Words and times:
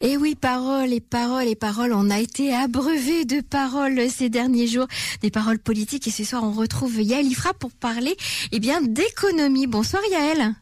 Et 0.00 0.16
oui, 0.16 0.36
paroles 0.36 0.92
et 0.92 1.00
paroles 1.00 1.48
et 1.48 1.56
paroles. 1.56 1.92
On 1.92 2.08
a 2.08 2.20
été 2.20 2.54
abreuvé 2.54 3.24
de 3.24 3.40
paroles 3.40 4.08
ces 4.08 4.28
derniers 4.28 4.68
jours, 4.68 4.86
des 5.22 5.30
paroles 5.30 5.58
politiques. 5.58 6.06
Et 6.06 6.12
ce 6.12 6.22
soir, 6.22 6.44
on 6.44 6.52
retrouve 6.52 7.02
Yael 7.02 7.26
Ifra 7.26 7.52
pour 7.52 7.72
parler, 7.72 8.16
eh 8.52 8.60
bien, 8.60 8.80
d'économie. 8.80 9.66
Bonsoir 9.66 10.02
Yael. 10.08 10.54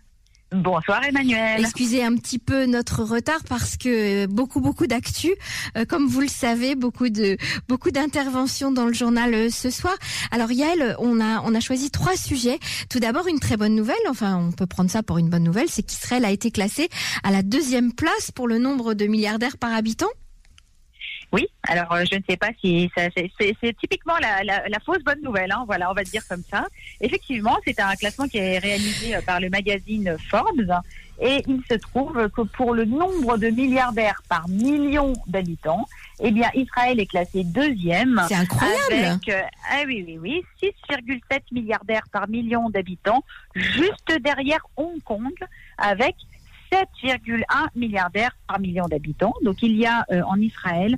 Bonsoir 0.52 1.02
Emmanuel. 1.04 1.60
Excusez 1.60 2.04
un 2.04 2.14
petit 2.14 2.38
peu 2.38 2.66
notre 2.66 3.02
retard 3.02 3.40
parce 3.48 3.76
que 3.76 4.26
beaucoup 4.26 4.60
beaucoup 4.60 4.86
d'actu, 4.86 5.34
euh, 5.76 5.84
comme 5.84 6.06
vous 6.06 6.20
le 6.20 6.28
savez, 6.28 6.76
beaucoup 6.76 7.08
de 7.08 7.36
beaucoup 7.68 7.90
d'interventions 7.90 8.70
dans 8.70 8.86
le 8.86 8.92
journal 8.92 9.34
euh, 9.34 9.50
ce 9.50 9.70
soir. 9.70 9.96
Alors 10.30 10.52
Yael, 10.52 10.94
on 11.00 11.20
a 11.20 11.42
on 11.44 11.52
a 11.52 11.58
choisi 11.58 11.90
trois 11.90 12.16
sujets. 12.16 12.60
Tout 12.88 13.00
d'abord 13.00 13.26
une 13.26 13.40
très 13.40 13.56
bonne 13.56 13.74
nouvelle, 13.74 13.96
enfin 14.08 14.36
on 14.36 14.52
peut 14.52 14.66
prendre 14.66 14.88
ça 14.90 15.02
pour 15.02 15.18
une 15.18 15.30
bonne 15.30 15.42
nouvelle, 15.42 15.68
c'est 15.68 15.82
qu'Israël 15.82 16.24
a 16.24 16.30
été 16.30 16.52
classé 16.52 16.90
à 17.24 17.32
la 17.32 17.42
deuxième 17.42 17.92
place 17.92 18.30
pour 18.30 18.46
le 18.46 18.58
nombre 18.58 18.94
de 18.94 19.06
milliardaires 19.06 19.58
par 19.58 19.74
habitant. 19.74 20.10
Oui, 21.32 21.48
alors 21.64 21.92
euh, 21.92 22.04
je 22.10 22.16
ne 22.16 22.22
sais 22.28 22.36
pas 22.36 22.50
si 22.60 22.90
c'est 22.94 23.76
typiquement 23.78 24.14
la, 24.20 24.80
fausse 24.84 25.02
bonne 25.04 25.20
nouvelle, 25.22 25.50
hein, 25.50 25.64
voilà, 25.66 25.90
on 25.90 25.94
va 25.94 26.04
dire 26.04 26.22
comme 26.28 26.42
ça. 26.48 26.66
Effectivement, 27.00 27.56
c'est 27.66 27.80
un 27.80 27.94
classement 27.94 28.28
qui 28.28 28.38
est 28.38 28.58
réalisé 28.58 29.16
euh, 29.16 29.20
par 29.22 29.40
le 29.40 29.50
magazine 29.50 30.16
Forbes 30.30 30.72
et 31.20 31.42
il 31.48 31.62
se 31.68 31.74
trouve 31.74 32.28
que 32.28 32.42
pour 32.42 32.74
le 32.74 32.84
nombre 32.84 33.38
de 33.38 33.48
milliardaires 33.48 34.22
par 34.28 34.48
million 34.48 35.14
d'habitants, 35.26 35.88
eh 36.20 36.30
bien 36.30 36.48
Israël 36.54 37.00
est 37.00 37.06
classé 37.06 37.42
deuxième. 37.42 38.22
C'est 38.28 38.34
incroyable. 38.34 38.92
Avec, 38.92 39.28
euh, 39.28 39.42
ah 39.70 39.82
oui, 39.86 40.04
oui, 40.06 40.18
oui, 40.20 40.44
6,7 40.90 41.40
milliardaires 41.52 42.06
par 42.12 42.28
million 42.28 42.70
d'habitants, 42.70 43.24
juste 43.54 44.12
derrière 44.20 44.64
Hong 44.76 45.02
Kong, 45.02 45.34
avec 45.78 46.14
7,1 46.70 47.44
milliardaires 47.74 48.36
par 48.46 48.60
million 48.60 48.86
d'habitants. 48.86 49.34
Donc 49.42 49.62
il 49.62 49.76
y 49.76 49.86
a 49.86 50.04
en 50.26 50.38
Israël 50.40 50.96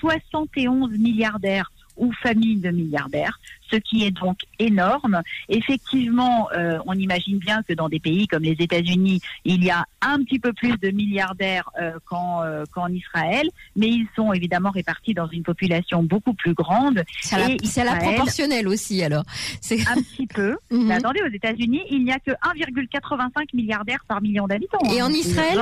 71 0.00 0.90
milliardaires 0.98 1.70
ou 2.00 2.12
familles 2.22 2.56
de 2.56 2.70
milliardaires, 2.70 3.38
ce 3.70 3.76
qui 3.76 4.04
est 4.04 4.10
donc 4.10 4.38
énorme. 4.58 5.22
Effectivement, 5.48 6.48
euh, 6.52 6.78
on 6.86 6.94
imagine 6.94 7.38
bien 7.38 7.62
que 7.62 7.74
dans 7.74 7.88
des 7.88 8.00
pays 8.00 8.26
comme 8.26 8.42
les 8.42 8.56
États-Unis, 8.58 9.20
il 9.44 9.62
y 9.62 9.70
a 9.70 9.84
un 10.00 10.22
petit 10.24 10.38
peu 10.38 10.52
plus 10.52 10.76
de 10.78 10.90
milliardaires 10.90 11.68
euh, 11.80 11.92
euh, 12.12 12.64
qu'en 12.72 12.88
Israël, 12.88 13.48
mais 13.76 13.88
ils 13.88 14.08
sont 14.16 14.32
évidemment 14.32 14.70
répartis 14.70 15.14
dans 15.14 15.28
une 15.28 15.42
population 15.42 16.02
beaucoup 16.02 16.34
plus 16.34 16.54
grande. 16.54 17.04
C'est 17.20 17.84
la, 17.84 17.96
proportionnelle 17.96 18.66
aussi, 18.66 19.02
alors. 19.04 19.24
Un 19.70 20.02
petit 20.02 20.26
peu. 20.26 20.56
Mhm. 20.70 20.86
mais 20.86 20.94
attendez, 20.94 21.20
aux 21.22 21.32
États-Unis, 21.32 21.82
il 21.90 22.04
n'y 22.04 22.12
a 22.12 22.18
que 22.18 22.30
1,85 22.30 23.54
milliardaires 23.54 24.04
par 24.06 24.22
million 24.22 24.46
d'habitants. 24.46 24.78
Et 24.92 25.02
en 25.02 25.08
Israël 25.08 25.60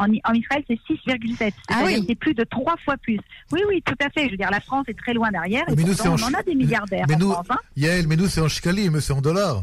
en, 0.00 0.34
Israël, 0.34 0.64
c'est 0.66 0.78
6,7. 0.88 1.52
Ah 1.68 1.82
oui. 1.84 2.04
C'est 2.08 2.14
plus 2.14 2.34
de 2.34 2.44
trois 2.44 2.76
fois 2.84 2.96
plus. 2.96 3.18
Oui, 3.52 3.60
oui, 3.68 3.82
tout 3.84 3.94
à 4.00 4.08
fait. 4.10 4.26
Je 4.26 4.32
veux 4.32 4.36
dire, 4.36 4.50
la 4.50 4.60
France 4.60 4.84
est 4.88 4.98
très 4.98 5.12
loin 5.12 5.30
derrière. 5.30 5.68
Et 5.68 5.76
mais 5.76 5.84
nous, 5.84 5.94
on 6.06 6.22
en 6.22 6.34
a 6.34 6.42
des 6.42 6.54
milliardaires. 6.54 7.06
Mais, 7.08 7.16
nous, 7.16 7.32
France, 7.32 7.46
hein. 7.50 7.58
Yael, 7.76 8.06
mais 8.06 8.16
nous, 8.16 8.26
c'est 8.26 8.40
en 8.40 8.48
shkali, 8.48 8.90
mais 8.90 9.00
c'est 9.00 9.12
en 9.12 9.20
dollars. 9.20 9.62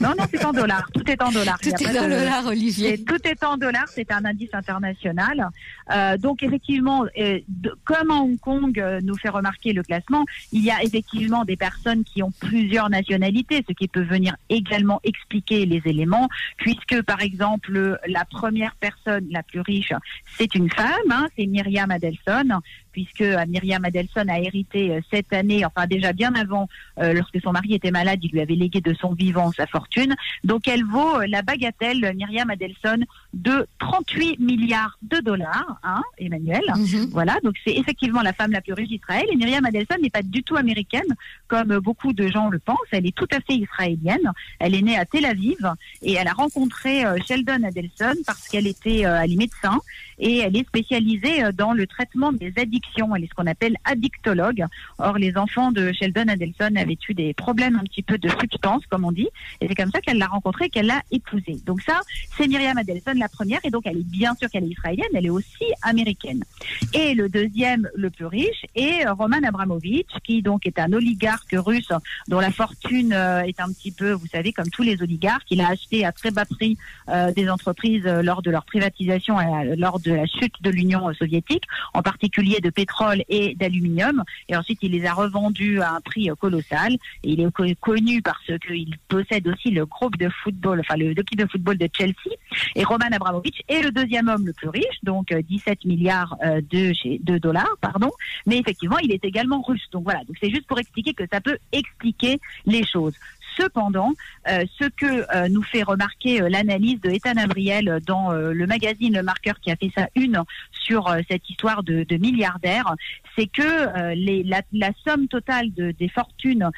Non, 0.00 0.14
non, 0.18 0.24
c'est 0.30 0.44
en 0.44 0.52
dollars. 0.52 0.88
Tout 0.92 1.08
est 1.10 1.22
en 1.22 1.30
dollars. 1.30 1.58
Tout 1.60 1.70
est 1.70 1.98
en 1.98 2.08
dollars, 2.08 2.46
Olivier. 2.46 3.02
Tout 3.04 3.18
est 3.24 3.42
en 3.44 3.56
dollars. 3.56 3.88
C'est 3.88 4.10
un 4.12 4.24
indice 4.24 4.52
international. 4.52 5.48
Euh, 5.92 6.16
donc, 6.16 6.42
effectivement, 6.42 7.04
euh, 7.18 7.40
comme 7.84 8.10
à 8.10 8.14
Hong 8.14 8.38
Kong 8.38 8.78
euh, 8.78 9.00
nous 9.02 9.16
fait 9.16 9.28
remarquer 9.28 9.72
le 9.72 9.82
classement, 9.82 10.24
il 10.52 10.62
y 10.62 10.70
a 10.70 10.82
effectivement 10.82 11.44
des 11.44 11.56
personnes 11.56 12.04
qui 12.04 12.22
ont 12.22 12.32
plusieurs 12.40 12.90
nationalités, 12.90 13.64
ce 13.68 13.72
qui 13.74 13.88
peut 13.88 14.02
venir 14.02 14.36
également 14.48 15.00
expliquer 15.04 15.66
les 15.66 15.82
éléments, 15.84 16.28
puisque, 16.56 17.02
par 17.02 17.20
exemple, 17.20 17.98
la 18.06 18.24
première 18.24 18.74
personne 18.76 19.26
la 19.30 19.42
plus 19.42 19.60
riche, 19.60 19.92
c'est 20.38 20.54
une 20.54 20.70
femme, 20.70 21.10
hein, 21.10 21.26
c'est 21.36 21.46
Myriam 21.46 21.90
Adelson, 21.90 22.60
puisque 22.92 23.24
Myriam 23.48 23.84
Adelson 23.84 24.26
a 24.28 24.38
hérité 24.38 25.00
cette 25.10 25.32
année, 25.32 25.64
enfin 25.64 25.86
déjà 25.86 26.12
bien 26.12 26.34
avant, 26.34 26.68
lorsque 26.98 27.40
son 27.42 27.52
mari 27.52 27.74
était 27.74 27.90
malade, 27.90 28.20
il 28.22 28.30
lui 28.30 28.40
avait 28.40 28.54
légué 28.54 28.80
de 28.80 28.94
son 28.94 29.12
vivant 29.12 29.50
fortune. 29.66 30.14
Donc 30.44 30.68
elle 30.68 30.84
vaut 30.84 31.16
euh, 31.16 31.26
la 31.28 31.42
bagatelle, 31.42 32.12
Myriam 32.16 32.50
Adelson, 32.50 33.04
de 33.34 33.66
38 33.78 34.38
milliards 34.40 34.98
de 35.02 35.18
dollars, 35.18 35.78
hein, 35.82 36.02
Emmanuel. 36.18 36.62
Mhm. 36.76 37.10
Voilà, 37.12 37.36
donc 37.42 37.54
c'est 37.64 37.74
effectivement 37.74 38.22
la 38.22 38.32
femme 38.32 38.52
la 38.52 38.60
plus 38.60 38.72
riche 38.72 38.88
d'Israël. 38.88 39.26
Et 39.32 39.36
Myriam 39.36 39.64
Adelson 39.64 39.96
n'est 40.00 40.10
pas 40.10 40.22
du 40.22 40.42
tout 40.42 40.56
américaine, 40.56 41.02
comme 41.48 41.78
beaucoup 41.78 42.12
de 42.12 42.28
gens 42.28 42.48
le 42.48 42.58
pensent. 42.58 42.78
Elle 42.90 43.06
est 43.06 43.16
tout 43.16 43.28
à 43.32 43.40
fait 43.40 43.54
israélienne. 43.54 44.32
Elle 44.58 44.74
est 44.74 44.82
née 44.82 44.98
à 44.98 45.04
Tel 45.04 45.24
Aviv 45.24 45.58
et 46.02 46.12
elle 46.14 46.28
a 46.28 46.32
rencontré 46.32 47.04
euh, 47.04 47.16
Sheldon 47.26 47.62
Adelson 47.64 48.14
parce 48.26 48.48
qu'elle 48.48 48.66
était 48.66 49.06
euh, 49.06 49.20
elle 49.22 49.32
est 49.32 49.36
médecin 49.36 49.80
et 50.18 50.38
elle 50.38 50.56
est 50.56 50.66
spécialisée 50.66 51.52
dans 51.52 51.72
le 51.72 51.86
traitement 51.86 52.32
des 52.32 52.52
addictions. 52.56 52.81
Elle 53.16 53.24
est 53.24 53.26
ce 53.26 53.34
qu'on 53.34 53.46
appelle 53.46 53.76
addictologue. 53.84 54.64
Or, 54.98 55.18
les 55.18 55.36
enfants 55.36 55.72
de 55.72 55.92
Sheldon 55.92 56.28
Adelson 56.28 56.76
avaient 56.76 56.98
eu 57.08 57.14
des 57.14 57.34
problèmes 57.34 57.76
un 57.76 57.84
petit 57.84 58.02
peu 58.02 58.18
de 58.18 58.28
substance, 58.28 58.84
comme 58.86 59.04
on 59.04 59.12
dit, 59.12 59.28
et 59.60 59.68
c'est 59.68 59.74
comme 59.74 59.90
ça 59.90 60.00
qu'elle 60.00 60.18
l'a 60.18 60.26
rencontrée, 60.26 60.68
qu'elle 60.68 60.86
l'a 60.86 61.02
épousée. 61.10 61.58
Donc 61.66 61.80
ça, 61.82 62.00
c'est 62.36 62.46
Myriam 62.46 62.76
Adelson, 62.78 63.12
la 63.16 63.28
première, 63.28 63.60
et 63.64 63.70
donc 63.70 63.82
elle 63.86 63.98
est 63.98 64.06
bien 64.06 64.34
sûr 64.34 64.48
qu'elle 64.50 64.64
est 64.64 64.68
israélienne, 64.68 65.08
elle 65.14 65.26
est 65.26 65.30
aussi 65.30 65.64
américaine. 65.82 66.44
Et 66.92 67.14
le 67.14 67.28
deuxième, 67.28 67.88
le 67.94 68.10
plus 68.10 68.26
riche, 68.26 68.66
est 68.74 69.08
Roman 69.08 69.42
Abramovich, 69.46 70.06
qui 70.24 70.42
donc 70.42 70.66
est 70.66 70.78
un 70.78 70.92
oligarque 70.92 71.54
russe 71.54 71.92
dont 72.28 72.40
la 72.40 72.50
fortune 72.50 73.12
euh, 73.12 73.42
est 73.42 73.60
un 73.60 73.72
petit 73.72 73.92
peu, 73.92 74.12
vous 74.12 74.26
savez, 74.26 74.52
comme 74.52 74.68
tous 74.68 74.82
les 74.82 75.02
oligarques, 75.02 75.46
il 75.50 75.60
a 75.60 75.68
acheté 75.68 76.04
à 76.04 76.12
très 76.12 76.30
bas 76.30 76.44
prix 76.44 76.76
euh, 77.08 77.32
des 77.32 77.48
entreprises 77.48 78.06
euh, 78.06 78.22
lors 78.22 78.42
de 78.42 78.50
leur 78.50 78.64
privatisation, 78.64 79.36
lors 79.76 80.00
de 80.00 80.12
la 80.12 80.26
chute 80.26 80.54
de 80.60 80.70
l'Union 80.70 81.12
soviétique, 81.14 81.64
en 81.94 82.02
particulier 82.02 82.60
de 82.60 82.70
pétrole 82.72 83.22
et 83.28 83.54
d'aluminium, 83.54 84.22
et 84.48 84.56
ensuite 84.56 84.78
il 84.82 84.92
les 84.92 85.06
a 85.06 85.14
revendus 85.14 85.80
à 85.80 85.92
un 85.94 86.00
prix 86.00 86.28
colossal. 86.38 86.94
Et 87.22 87.32
il 87.32 87.40
est 87.40 87.74
connu 87.80 88.22
parce 88.22 88.58
qu'il 88.66 88.96
possède 89.08 89.46
aussi 89.48 89.70
le 89.70 89.86
groupe 89.86 90.16
de 90.16 90.28
football, 90.42 90.80
enfin 90.80 90.96
le 90.96 91.12
l'équipe 91.12 91.38
de 91.38 91.46
football 91.46 91.78
de 91.78 91.88
Chelsea, 91.92 92.34
et 92.74 92.84
Roman 92.84 93.06
Abramovich 93.12 93.62
est 93.68 93.82
le 93.82 93.90
deuxième 93.90 94.28
homme 94.28 94.46
le 94.46 94.52
plus 94.52 94.68
riche, 94.68 94.98
donc 95.02 95.32
17 95.32 95.68
euh, 95.84 95.88
milliards 95.88 96.36
euh, 96.44 96.60
de, 96.70 96.92
de 97.22 97.38
dollars, 97.38 97.76
pardon. 97.80 98.10
Mais 98.46 98.58
effectivement, 98.58 98.98
il 98.98 99.12
est 99.12 99.24
également 99.24 99.62
russe. 99.62 99.86
Donc 99.92 100.04
voilà, 100.04 100.20
donc 100.24 100.36
c'est 100.40 100.50
juste 100.50 100.66
pour 100.66 100.78
expliquer 100.78 101.14
que 101.14 101.24
ça 101.30 101.40
peut 101.40 101.58
expliquer 101.72 102.40
les 102.66 102.84
choses. 102.84 103.14
Cependant, 103.56 104.12
euh, 104.48 104.64
ce 104.78 104.84
que 104.84 105.48
nous 105.48 105.62
fait 105.62 105.82
remarquer 105.82 106.40
l'analyse 106.48 107.00
de 107.00 107.10
Ethan 107.10 107.36
Abriel 107.36 108.00
dans 108.06 108.32
le 108.32 108.66
magazine 108.66 109.14
Le 109.14 109.22
Marqueur 109.22 109.60
qui 109.60 109.70
a 109.70 109.76
fait 109.76 109.90
sa 109.94 110.08
une 110.14 110.42
sur 110.72 111.14
cette 111.28 111.48
histoire 111.48 111.82
de, 111.82 112.16
milliardaires, 112.16 112.94
c'est 113.36 113.46
que 113.46 114.14
la, 114.14 114.90
somme 115.04 115.28
totale 115.28 115.72
de, 115.74 115.92
des 115.92 116.08
fortunes 116.08 116.70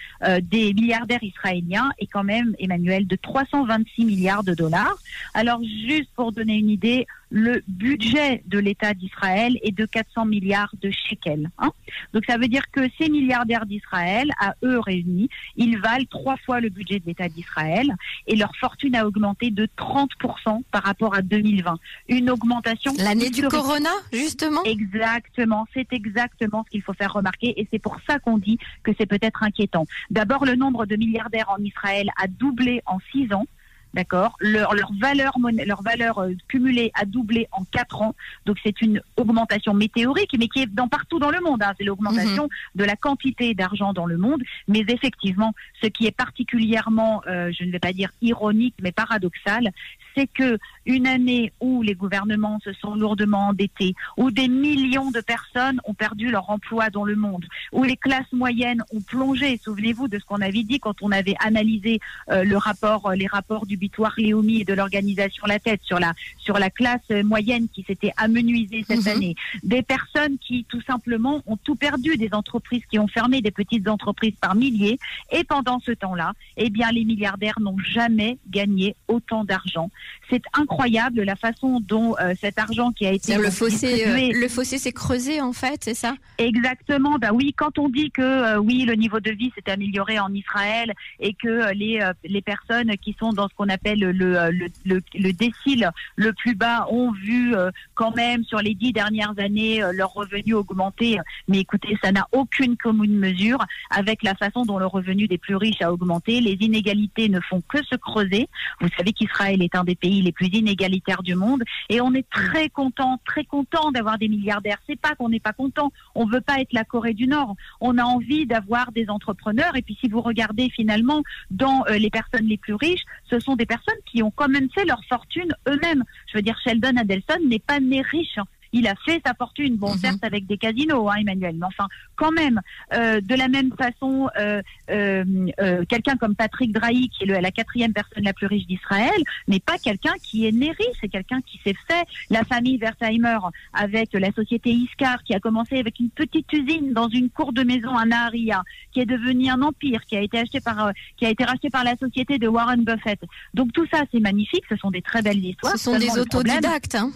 des 0.43 0.75
milliardaires 0.75 1.23
israéliens 1.23 1.91
est 1.99 2.07
quand 2.07 2.25
même 2.25 2.55
Emmanuel, 2.59 3.07
de 3.07 3.17
326 3.17 4.05
milliards 4.05 4.45
de 4.45 4.55
dollars. 4.55 4.97
Alors, 5.35 5.61
juste 5.63 6.11
pour 6.15 6.33
donner 6.33 6.57
une 6.57 6.71
idée, 6.71 7.07
le 7.31 7.63
budget 7.69 8.43
de 8.47 8.59
l'État 8.59 8.95
d'Israël 8.95 9.59
est 9.63 9.77
de 9.77 9.87
400 9.87 10.27
milliards 10.27 10.73
de 10.81 10.91
shekels. 10.91 11.51
Hein. 11.59 11.71
Donc 12.13 12.25
ça 12.29 12.39
veut 12.39 12.49
dire 12.49 12.71
que 12.71 12.83
ces 12.99 13.09
milliardaires 13.09 13.67
d'Israël, 13.67 14.31
à 14.39 14.55
eux 14.63 14.79
réunis, 14.79 15.29
ils 15.57 15.79
valent 15.79 16.07
trois 16.09 16.37
fois 16.37 16.61
le 16.61 16.69
budget 16.69 17.01
de 17.01 17.07
l'État 17.07 17.29
d'Israël 17.29 17.95
et 18.27 18.37
leur 18.37 18.55
fortune 18.57 18.95
a 18.97 19.07
augmenté 19.07 19.51
de 19.51 19.69
30% 19.77 20.63
par 20.71 20.83
rapport 20.83 21.15
à 21.15 21.23
2020. 21.23 21.79
Une 22.09 22.31
augmentation. 22.31 22.93
L'année 22.99 23.31
du 23.31 23.43
Corona, 23.49 23.91
justement? 24.13 24.63
Exactement, 24.65 25.67
c'est 25.75 25.93
exactement 25.93 26.65
ce 26.65 26.71
qu'il 26.71 26.83
faut 26.83 26.95
faire 26.95 27.13
remarquer 27.13 27.59
et 27.61 27.69
c'est 27.73 27.79
pour 27.79 27.99
ça 28.09 28.19
qu'on 28.19 28.39
dit 28.39 28.59
que 28.83 28.93
c'est 28.99 29.07
peut-être 29.07 29.43
inquiétant. 29.43 29.87
D'abord, 30.11 30.45
le 30.45 30.55
nombre 30.55 30.87
de 30.87 30.97
milliardaires 30.97 31.51
en 31.51 31.63
Israël 31.63 32.11
a 32.21 32.27
doublé 32.27 32.83
en 32.87 32.99
six 33.13 33.33
ans. 33.33 33.47
D'accord 33.95 34.37
leur, 34.41 34.75
leur, 34.75 34.91
valeur, 35.01 35.37
leur 35.67 35.83
valeur 35.83 36.19
euh, 36.19 36.33
cumulée 36.49 36.91
a 36.95 37.05
doublé 37.05 37.47
en 37.53 37.65
quatre 37.65 38.03
ans. 38.03 38.15
Donc 38.45 38.59
c'est 38.63 38.83
une 38.83 39.01
augmentation 39.17 39.73
météorique, 39.73 40.35
mais 40.39 40.49
qui 40.49 40.63
est 40.63 40.67
dans, 40.67 40.89
partout 40.89 41.19
dans 41.19 41.31
le 41.31 41.41
monde. 41.41 41.63
Hein. 41.63 41.73
C'est 41.79 41.85
l'augmentation 41.85 42.45
mhm. 42.45 42.49
de 42.75 42.85
la 42.85 42.97
quantité 42.97 43.55
d'argent 43.55 43.93
dans 43.93 44.07
le 44.07 44.19
monde. 44.19 44.43
Mais 44.69 44.85
effectivement, 44.89 45.55
ce 45.81 45.87
qui 45.87 46.07
est 46.07 46.17
particulièrement, 46.17 47.23
euh, 47.27 47.53
je 47.57 47.65
ne 47.65 47.71
vais 47.71 47.79
pas 47.79 47.93
dire 47.93 48.11
ironique, 48.21 48.75
mais 48.83 48.91
paradoxal, 48.93 49.71
c'est 50.17 50.27
que 50.27 50.59
une 50.87 51.07
année 51.07 51.53
où 51.61 51.83
les 51.83 51.95
gouvernements 51.95 52.61
se 52.63 52.73
sont 52.73 52.95
lourdement 52.95 53.49
endettés, 53.49 53.95
où 54.17 54.31
des 54.31 54.49
millions 54.49 55.11
de 55.11 55.21
personnes 55.21 55.81
ont 55.85 55.95
perdu 55.95 56.31
leur 56.31 56.51
emploi 56.51 56.91
dans 56.91 57.05
le 57.05 57.17
monde, 57.17 57.45
où 57.73 57.85
les 57.85 57.97
classes 57.97 58.33
moyennes 58.33 58.83
ont 58.93 59.01
plongé. 59.01 59.59
Souvenez-vous 59.63 60.09
de 60.09 60.19
ce 60.19 60.25
qu'on 60.25 60.41
avait 60.41 60.63
dit 60.63 60.79
quand 60.79 61.03
on 61.03 61.11
avait 61.11 61.37
analysé 61.41 62.01
euh, 62.31 62.45
le 62.45 62.57
rapport, 62.57 63.13
les 63.13 63.27
rapports 63.27 63.67
du 63.67 63.77
Victoire 63.87 64.15
Léomy 64.25 64.57
et 64.63 64.65
de 64.71 64.75
l'organisation 64.79 65.45
La 65.47 65.59
Tête 65.67 65.83
sur 65.91 65.99
la 66.05 66.13
sur 66.47 66.57
la 66.65 66.71
classe 66.81 67.09
moyenne 67.33 67.67
qui 67.75 67.83
s'était 67.89 68.13
amenuisée 68.27 68.83
cette 68.89 69.05
Mhm. 69.07 69.13
année, 69.15 69.35
des 69.75 69.83
personnes 69.95 70.37
qui 70.47 70.57
tout 70.73 70.83
simplement 70.91 71.37
ont 71.47 71.59
tout 71.67 71.79
perdu, 71.87 72.11
des 72.25 72.33
entreprises 72.43 72.85
qui 72.91 72.99
ont 73.05 73.11
fermé, 73.19 73.37
des 73.49 73.51
petites 73.61 73.87
entreprises 73.97 74.37
par 74.41 74.55
milliers, 74.55 74.99
et 75.37 75.43
pendant 75.55 75.79
ce 75.87 75.93
temps-là, 76.03 76.29
eh 76.65 76.71
bien 76.77 76.89
les 76.99 77.05
milliardaires 77.05 77.59
n'ont 77.61 77.81
jamais 77.99 78.33
gagné 78.59 78.87
autant 79.15 79.43
d'argent. 79.51 79.89
C'est 80.31 80.45
incroyable 80.63 81.19
la 81.33 81.37
façon 81.47 81.71
dont 81.81 82.11
euh, 82.21 82.35
cet 82.43 82.57
argent 82.67 82.91
qui 82.97 83.05
a 83.07 83.13
été 83.19 83.31
le 83.37 83.51
fossé, 83.51 83.91
euh, 84.07 84.41
le 84.45 84.49
fossé 84.57 84.75
s'est 84.85 84.93
creusé 85.05 85.35
en 85.51 85.53
fait, 85.63 85.79
c'est 85.87 85.99
ça? 86.05 86.13
Exactement. 86.39 87.15
Bah 87.23 87.33
oui, 87.39 87.47
quand 87.61 87.75
on 87.85 87.89
dit 87.89 88.11
que 88.19 88.23
euh, 88.23 88.59
oui, 88.69 88.77
le 88.91 88.95
niveau 89.05 89.21
de 89.21 89.31
vie 89.41 89.51
s'est 89.55 89.71
amélioré 89.71 90.19
en 90.27 90.33
Israël 90.43 90.89
et 91.27 91.35
que 91.35 91.49
euh, 91.49 91.73
les 91.83 91.95
euh, 92.01 92.13
les 92.25 92.43
personnes 92.53 92.93
qui 93.05 93.13
sont 93.21 93.33
dans 93.39 93.49
ce 93.49 93.55
qu'on 93.55 93.69
appelle 93.69 93.74
le 93.85 94.13
le, 94.13 94.51
le 94.51 94.67
le 94.85 95.03
le 95.15 95.33
décile 95.33 95.91
le 96.17 96.33
plus 96.33 96.55
bas 96.55 96.87
ont 96.91 97.13
vu 97.13 97.55
euh, 97.55 97.71
quand 97.95 98.15
même 98.15 98.45
sur 98.45 98.59
les 98.59 98.75
dix 98.75 98.93
dernières 98.93 99.35
années 99.39 99.83
euh, 99.83 99.93
leurs 99.93 100.13
revenus 100.13 100.55
augmenter. 100.55 101.19
Mais 101.49 101.59
écoutez, 101.59 101.97
ça 102.03 102.13
n'a 102.13 102.27
aucune 102.33 102.77
commune 102.77 103.19
mesure 103.19 103.65
avec 103.91 104.23
la 104.23 104.35
façon 104.35 104.65
dont 104.65 104.79
le 104.79 104.87
revenu 104.87 105.27
des 105.29 105.39
plus 105.39 105.57
riches 105.57 105.83
a 105.83 105.93
augmenté. 105.93 106.41
Les 106.41 106.57
inégalités 106.61 107.29
ne 107.29 107.41
font 107.41 107.63
que 107.69 107.83
se 107.85 107.97
creuser. 107.97 108.49
Vous 108.81 108.89
savez 108.97 109.13
qu'Israël 109.13 109.63
est 109.63 109.75
un 109.75 109.85
des 109.85 109.95
pays 109.95 110.23
les 110.23 110.33
plus 110.33 110.49
inégalitaires 110.49 111.23
du 111.23 111.35
monde 111.35 111.63
et 111.89 112.01
on 112.01 112.13
est 112.15 112.29
très 112.31 112.69
content, 112.69 113.21
très 113.25 113.45
content 113.45 113.91
d'avoir 113.93 114.19
des 114.19 114.29
milliardaires. 114.29 114.79
C'est 114.89 115.01
pas 115.01 115.15
qu'on 115.15 115.29
n'est 115.29 115.41
pas 115.41 115.53
content, 115.53 115.93
on 116.15 116.27
veut 116.27 116.41
pas 116.41 116.61
être 116.61 116.73
la 116.73 116.85
Corée 116.85 117.15
du 117.15 117.27
Nord. 117.27 117.57
On 117.81 117.99
a 117.99 118.05
envie 118.05 118.47
d'avoir 118.47 118.93
des 118.93 119.09
entrepreneurs 119.09 119.77
et 119.77 119.83
puis 119.83 119.97
si 120.01 120.09
vous 120.09 120.21
regardez 120.21 120.71
finalement 120.71 121.23
dans 121.51 121.85
euh, 121.89 121.99
les 121.99 122.11
personnes 122.11 122.47
les 122.47 122.59
plus 122.59 122.75
riches, 122.75 123.05
ce 123.29 123.39
sont 123.39 123.54
des 123.57 123.67
personnes 123.67 123.95
qui 124.07 124.23
ont 124.23 124.31
quand 124.31 124.49
même 124.49 124.69
fait 124.75 124.85
leur 124.85 125.01
fortune 125.09 125.53
eux-mêmes. 125.69 126.05
Je 126.27 126.39
veux 126.39 126.43
dire, 126.43 126.59
Sheldon 126.63 126.97
Adelson 126.97 127.39
n'est 127.49 127.59
pas 127.59 127.81
né 127.81 128.03
riche. 128.03 128.39
hein. 128.39 128.45
Il 128.77 128.87
a 128.89 128.95
fait 129.07 129.21
sa 129.25 129.35
fortune, 129.35 129.77
bon 129.77 129.93
Mhm. 129.93 129.99
certes 129.99 130.25
avec 130.25 130.47
des 130.47 130.59
casinos, 130.59 131.09
hein, 131.09 131.15
Emmanuel, 131.21 131.55
mais 131.59 131.67
enfin 131.67 131.87
quand 132.17 132.33
même. 132.33 132.61
Euh, 132.93 133.21
de 133.21 133.35
la 133.35 133.49
même 133.49 133.71
façon, 133.77 134.29
euh, 134.39 134.61
euh, 134.91 135.85
quelqu'un 135.89 136.17
comme 136.17 136.35
Patrick 136.35 136.73
Drahi, 136.73 137.09
qui 137.09 137.23
est 137.25 137.27
le- 137.27 137.41
la 137.41 137.51
quatrième 137.51 137.93
personne 137.93 138.25
la 138.25 138.33
plus 138.33 138.47
riche 138.47 138.67
d'Israël, 138.67 139.21
n'est 139.49 139.61
pas 139.61 139.79
quelqu'un 139.79 140.15
qui 140.23 140.47
est 140.47 140.53
né 140.53 140.69
riche, 140.71 140.97
c'est 141.01 141.09
quelqu'un 141.09 141.41
qui 141.43 141.61
s'est 141.65 141.77
fait. 141.89 142.05
La 142.31 142.43
famille 142.45 142.77
Wertheimer 142.79 143.39
avec 143.73 144.13
la 144.13 144.31
société 144.33 144.71
Iscar, 144.71 145.23
qui 145.25 145.35
a 145.35 145.41
commencé 145.41 145.79
avec 145.79 145.99
une 146.01 146.11
petite 146.11 146.53
usine 146.53 146.93
dans 146.93 147.09
une 147.09 147.31
cour 147.31 147.53
de 147.53 147.63
maison 147.63 147.95
à 147.97 148.05
Naharia, 148.05 148.63
qui 148.93 149.01
est 149.01 149.07
devenu 149.07 149.49
un 149.49 149.63
empire, 149.63 150.01
qui 150.09 150.17
a 150.17 150.21
été 150.21 150.39
acheté 150.39 150.61
par, 150.61 150.91
qui 151.17 151.27
a 151.27 151.31
été 151.31 151.45
racheté 151.45 151.71
par 151.71 151.85
la 151.85 151.97
société 151.97 152.39
de 152.39 152.49
Warren 152.49 152.83
Buffett. 152.85 153.21
Donc 153.55 153.73
tout 153.73 153.87
ça, 153.93 154.03
c'est 154.13 154.21
magnifique, 154.21 154.65
ce 154.69 154.77
sont 154.77 154.91
des 154.91 155.03
très 155.03 155.23
belles 155.23 155.45
histoires. 155.45 155.73
Ce 155.73 155.79
sont 155.79 155.99
des 155.99 156.19
autodidactes. 156.19 156.95
Hein 156.97 157.11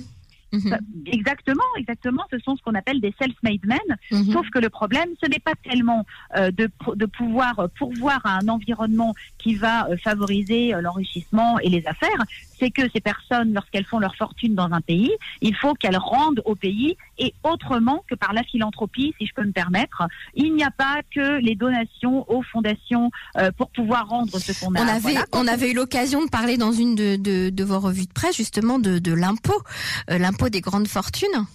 Mhm. 0.53 0.79
Exactement, 1.06 1.62
exactement. 1.77 2.23
Ce 2.31 2.39
sont 2.39 2.56
ce 2.56 2.62
qu'on 2.62 2.75
appelle 2.75 3.00
des 3.00 3.15
self-made 3.19 3.65
men. 3.65 3.79
Mhm. 4.11 4.33
Sauf 4.33 4.49
que 4.50 4.59
le 4.59 4.71
problème, 4.71 5.09
ce 5.23 5.29
n'est 5.29 5.39
pas 5.39 5.55
tellement 5.62 6.06
euh, 6.37 6.50
de, 6.50 6.71
de 6.95 7.06
pouvoir 7.06 7.59
euh, 7.59 7.69
pourvoir 7.79 8.21
à 8.25 8.39
un 8.39 8.49
environnement 8.49 9.15
qui 9.39 9.55
va 9.55 9.89
euh, 9.89 9.97
favoriser 9.99 10.75
euh, 10.75 10.81
l'enrichissement 10.81 11.59
et 11.59 11.69
les 11.69 11.87
affaires, 11.87 12.25
c'est 12.58 12.70
que 12.70 12.82
ces 12.93 13.00
personnes, 13.00 13.52
lorsqu'elles 13.55 13.84
font 13.84 13.99
leur 13.99 14.14
fortune 14.16 14.55
dans 14.55 14.70
un 14.72 14.81
pays, 14.81 15.12
il 15.40 15.55
faut 15.55 15.75
qu'elles 15.75 15.96
rendent 15.96 16.43
au 16.44 16.55
pays 16.55 16.96
et 17.19 17.34
autrement 17.43 18.05
que 18.08 18.14
par 18.14 18.32
la 18.32 18.43
philanthropie, 18.43 19.14
si 19.19 19.26
je 19.26 19.34
peux 19.34 19.44
me 19.44 19.52
permettre. 19.52 20.02
Il 20.34 20.55
n'y 20.55 20.64
a 20.64 20.70
pas 20.70 21.00
que 21.14 21.38
les 21.40 21.55
donations 21.55 22.31
aux 22.31 22.43
fondations 22.43 23.10
euh, 23.37 23.50
pour 23.56 23.70
pouvoir 23.70 24.08
rendre 24.08 24.38
ce 24.38 24.52
qu'on 24.58 24.75
a. 24.75 24.81
On 24.82 24.87
avait, 24.88 25.00
Voilà. 25.00 25.25
on 25.32 25.46
avait 25.46 25.70
eu 25.70 25.75
l'occasion 25.75 26.25
de 26.25 26.31
parler 26.31 26.56
dans 26.56 26.72
une 26.72 26.94
de, 26.94 27.16
de, 27.16 27.50
de 27.50 27.64
vos 27.64 27.81
revues 27.81 28.06
de 28.06 28.12
presse 28.12 28.37
justement 28.37 28.78
de, 28.78 28.99
de 28.99 29.12
l'impôt, 29.12 29.60
euh, 30.10 30.19
l'impôt 30.19 30.49
des 30.49 30.60
grandes 30.60 30.88
fortunes. 30.88 31.46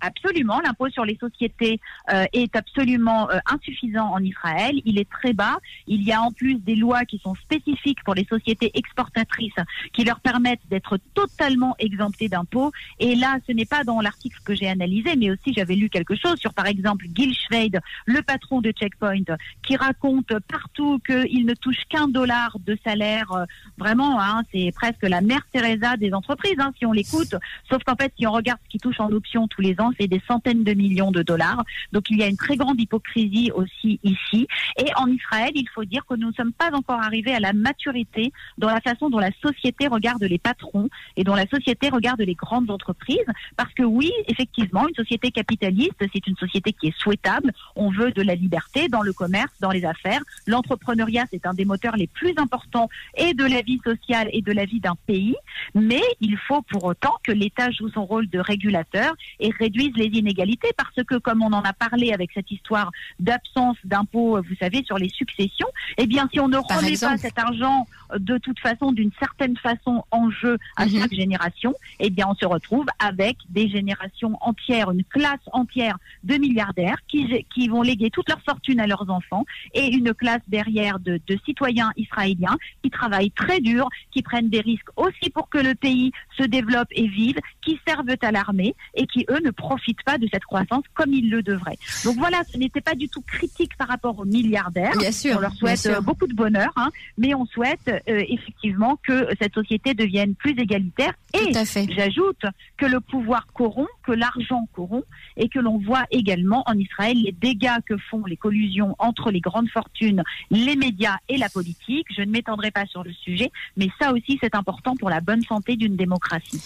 Absolument, 0.00 0.60
l'impôt 0.60 0.88
sur 0.88 1.04
les 1.04 1.16
sociétés 1.16 1.80
euh, 2.12 2.24
est 2.32 2.56
absolument 2.56 3.30
euh, 3.30 3.38
insuffisant 3.46 4.10
en 4.12 4.22
Israël. 4.22 4.80
Il 4.84 4.98
est 4.98 5.08
très 5.08 5.32
bas. 5.32 5.58
Il 5.86 6.02
y 6.02 6.12
a 6.12 6.22
en 6.22 6.32
plus 6.32 6.56
des 6.56 6.74
lois 6.74 7.04
qui 7.04 7.18
sont 7.18 7.34
spécifiques 7.34 8.02
pour 8.04 8.14
les 8.14 8.24
sociétés 8.24 8.70
exportatrices 8.74 9.52
qui 9.92 10.04
leur 10.04 10.20
permettent 10.20 10.66
d'être 10.70 10.98
totalement 11.14 11.74
exemptées 11.78 12.28
d'impôts. 12.28 12.72
Et 12.98 13.14
là, 13.14 13.38
ce 13.46 13.52
n'est 13.52 13.66
pas 13.66 13.84
dans 13.84 14.00
l'article 14.00 14.38
que 14.44 14.54
j'ai 14.54 14.68
analysé, 14.68 15.16
mais 15.16 15.30
aussi 15.30 15.52
j'avais 15.52 15.74
lu 15.74 15.90
quelque 15.90 16.16
chose 16.16 16.38
sur, 16.38 16.54
par 16.54 16.66
exemple, 16.66 17.06
Gil 17.14 17.34
Schweid, 17.34 17.80
le 18.06 18.22
patron 18.22 18.60
de 18.60 18.70
Checkpoint, 18.70 19.36
qui 19.62 19.76
raconte 19.76 20.38
partout 20.48 20.98
qu'il 21.04 21.44
ne 21.44 21.54
touche 21.54 21.84
qu'un 21.88 22.08
dollar 22.08 22.56
de 22.64 22.78
salaire. 22.84 23.46
Vraiment, 23.76 24.20
hein, 24.20 24.42
c'est 24.52 24.72
presque 24.74 25.02
la 25.02 25.20
mère 25.20 25.46
Teresa 25.52 25.96
des 25.96 26.12
entreprises, 26.14 26.58
hein, 26.58 26.72
si 26.78 26.86
on 26.86 26.92
l'écoute. 26.92 27.34
Sauf 27.68 27.82
qu'en 27.84 27.96
fait, 27.96 28.12
si 28.18 28.26
on 28.26 28.32
regarde 28.32 28.60
ce 28.64 28.70
qui 28.70 28.78
touche 28.78 29.00
en 29.00 29.10
option 29.10 29.46
tous 29.48 29.60
les 29.60 29.78
ans, 29.80 29.89
c'est 29.98 30.08
des 30.08 30.22
centaines 30.26 30.64
de 30.64 30.74
millions 30.74 31.10
de 31.10 31.22
dollars. 31.22 31.64
Donc 31.92 32.10
il 32.10 32.18
y 32.18 32.22
a 32.22 32.26
une 32.26 32.36
très 32.36 32.56
grande 32.56 32.80
hypocrisie 32.80 33.50
aussi 33.54 34.00
ici. 34.02 34.46
Et 34.78 34.86
en 34.96 35.06
Israël, 35.06 35.50
il 35.54 35.68
faut 35.74 35.84
dire 35.84 36.04
que 36.06 36.14
nous 36.14 36.28
ne 36.28 36.32
sommes 36.32 36.52
pas 36.52 36.70
encore 36.72 37.00
arrivés 37.00 37.34
à 37.34 37.40
la 37.40 37.52
maturité 37.52 38.32
dans 38.58 38.68
la 38.68 38.80
façon 38.80 39.10
dont 39.10 39.18
la 39.18 39.30
société 39.42 39.86
regarde 39.86 40.22
les 40.22 40.38
patrons 40.38 40.88
et 41.16 41.24
dont 41.24 41.34
la 41.34 41.46
société 41.46 41.88
regarde 41.88 42.20
les 42.20 42.34
grandes 42.34 42.70
entreprises. 42.70 43.18
Parce 43.56 43.72
que 43.74 43.82
oui, 43.82 44.10
effectivement, 44.28 44.86
une 44.88 44.94
société 44.94 45.30
capitaliste, 45.30 46.04
c'est 46.12 46.26
une 46.26 46.36
société 46.36 46.72
qui 46.72 46.88
est 46.88 46.98
souhaitable. 46.98 47.52
On 47.76 47.90
veut 47.90 48.12
de 48.12 48.22
la 48.22 48.34
liberté 48.34 48.88
dans 48.88 49.02
le 49.02 49.12
commerce, 49.12 49.52
dans 49.60 49.70
les 49.70 49.84
affaires. 49.84 50.20
L'entrepreneuriat, 50.46 51.24
c'est 51.30 51.46
un 51.46 51.54
des 51.54 51.64
moteurs 51.64 51.96
les 51.96 52.06
plus 52.06 52.34
importants 52.36 52.88
et 53.16 53.34
de 53.34 53.44
la 53.44 53.62
vie 53.62 53.80
sociale 53.84 54.28
et 54.32 54.42
de 54.42 54.52
la 54.52 54.64
vie 54.64 54.80
d'un 54.80 54.96
pays. 55.06 55.36
Mais 55.74 56.02
il 56.20 56.36
faut 56.36 56.62
pour 56.62 56.84
autant 56.84 57.14
que 57.22 57.32
l'État 57.32 57.70
joue 57.70 57.88
son 57.90 58.04
rôle 58.04 58.28
de 58.28 58.38
régulateur 58.38 59.14
et 59.38 59.50
les 59.88 60.06
inégalités 60.18 60.70
parce 60.76 61.04
que, 61.06 61.16
comme 61.16 61.42
on 61.42 61.52
en 61.52 61.62
a 61.62 61.72
parlé 61.72 62.12
avec 62.12 62.30
cette 62.32 62.50
histoire 62.50 62.90
d'absence 63.18 63.76
d'impôts, 63.84 64.40
vous 64.42 64.54
savez, 64.58 64.82
sur 64.84 64.98
les 64.98 65.08
successions, 65.08 65.68
eh 65.98 66.06
bien, 66.06 66.28
si 66.32 66.40
on 66.40 66.48
ne 66.48 66.58
Par 66.60 66.78
remet 66.78 66.92
exemple. 66.92 67.14
pas 67.14 67.18
cet 67.18 67.38
argent 67.38 67.86
euh, 68.12 68.18
de 68.18 68.38
toute 68.38 68.58
façon, 68.60 68.92
d'une 68.92 69.12
certaine 69.18 69.56
façon, 69.56 70.04
en 70.10 70.30
jeu 70.30 70.58
à 70.76 70.86
Mhm. 70.86 71.00
chaque 71.00 71.14
génération, 71.14 71.74
eh 72.00 72.10
bien, 72.10 72.26
on 72.28 72.34
se 72.34 72.44
retrouve 72.46 72.86
avec 72.98 73.36
des 73.48 73.68
générations 73.68 74.36
entières, 74.40 74.90
une 74.90 75.04
classe 75.04 75.40
entière 75.52 75.96
de 76.24 76.34
milliardaires 76.36 76.98
qui, 77.08 77.44
qui 77.54 77.68
vont 77.68 77.82
léguer 77.82 78.10
toute 78.10 78.28
leur 78.28 78.40
fortune 78.42 78.80
à 78.80 78.86
leurs 78.86 79.08
enfants 79.10 79.44
et 79.74 79.86
une 79.86 80.12
classe 80.14 80.42
derrière 80.48 80.98
de, 80.98 81.20
de 81.26 81.38
citoyens 81.44 81.90
israéliens 81.96 82.56
qui 82.82 82.90
travaillent 82.90 83.30
très 83.30 83.60
dur, 83.60 83.88
qui 84.10 84.22
prennent 84.22 84.48
des 84.48 84.60
risques 84.60 84.88
aussi 84.96 85.30
pour 85.30 85.48
que 85.48 85.58
le 85.58 85.74
pays 85.74 86.12
se 86.40 86.46
développe 86.46 86.88
et 86.92 87.06
vive, 87.06 87.38
qui 87.62 87.78
servent 87.86 88.00
à 88.22 88.32
l'armée 88.32 88.74
et 88.94 89.06
qui, 89.06 89.26
eux, 89.30 89.40
ne 89.44 89.50
profitent 89.50 90.02
pas 90.04 90.18
de 90.18 90.26
cette 90.32 90.44
croissance 90.44 90.84
comme 90.94 91.12
ils 91.12 91.30
le 91.30 91.42
devraient. 91.42 91.78
Donc 92.04 92.16
voilà, 92.16 92.42
ce 92.50 92.56
n'était 92.56 92.80
pas 92.80 92.94
du 92.94 93.08
tout 93.08 93.22
critique 93.22 93.76
par 93.76 93.88
rapport 93.88 94.18
aux 94.18 94.24
milliardaires. 94.24 94.96
Bien 94.98 95.12
sûr. 95.12 95.36
On 95.36 95.40
leur 95.40 95.54
souhaite 95.54 95.86
euh, 95.86 96.00
beaucoup 96.00 96.26
de 96.26 96.34
bonheur, 96.34 96.72
hein, 96.76 96.90
mais 97.18 97.34
on 97.34 97.46
souhaite 97.46 97.88
euh, 97.88 98.24
effectivement 98.28 98.98
que 99.06 99.28
cette 99.40 99.54
société 99.54 99.94
devienne 99.94 100.34
plus 100.34 100.52
égalitaire. 100.52 101.12
Et 101.34 101.52
j'ajoute 101.52 102.42
que 102.76 102.86
le 102.86 103.00
pouvoir 103.00 103.46
corrompt, 103.52 103.88
que 104.10 104.16
l'argent 104.16 104.68
corrompt, 104.74 105.06
et 105.36 105.48
que 105.48 105.60
l'on 105.60 105.78
voit 105.78 106.04
également 106.10 106.62
en 106.66 106.76
Israël 106.86 107.16
les 107.16 107.32
dégâts 107.32 107.80
que 107.86 107.96
font 108.10 108.24
les 108.24 108.36
collusions 108.36 108.96
entre 108.98 109.30
les 109.30 109.40
grandes 109.40 109.68
fortunes, 109.68 110.22
les 110.50 110.74
médias 110.74 111.18
et 111.28 111.36
la 111.36 111.48
politique. 111.48 112.06
Je 112.16 112.22
ne 112.22 112.30
m'étendrai 112.30 112.70
pas 112.72 112.86
sur 112.86 113.04
le 113.04 113.12
sujet, 113.12 113.50
mais 113.76 113.88
ça 114.00 114.12
aussi 114.12 114.38
c'est 114.42 114.54
important 114.54 114.96
pour 114.96 115.10
la 115.10 115.20
bonne 115.20 115.42
santé 115.42 115.76
d'une 115.76 115.96
démocratie. 115.96 116.60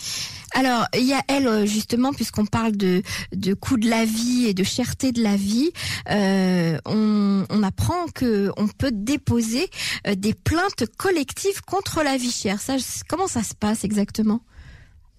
Alors, 0.54 0.86
il 0.94 1.06
y 1.06 1.12
a 1.12 1.22
elle 1.28 1.48
euh, 1.48 1.66
justement, 1.66 2.12
puisqu'on 2.12 2.46
parle 2.46 2.76
de, 2.76 3.02
de 3.32 3.54
coût 3.54 3.76
de 3.76 3.90
la 3.90 4.04
vie 4.04 4.46
et 4.46 4.54
de 4.54 4.62
cherté 4.62 5.10
de 5.12 5.22
la 5.22 5.36
vie, 5.36 5.70
euh, 6.10 6.78
on, 6.86 7.44
on 7.50 7.62
apprend 7.62 8.06
que 8.14 8.50
on 8.56 8.68
peut 8.68 8.92
déposer 8.92 9.68
euh, 10.06 10.14
des 10.14 10.32
plaintes 10.32 10.84
collectives 10.96 11.60
contre 11.62 12.02
la 12.04 12.16
vie 12.16 12.30
chère. 12.30 12.60
Ça, 12.60 12.76
comment 13.08 13.26
ça 13.26 13.42
se 13.42 13.54
passe 13.54 13.84
exactement? 13.84 14.40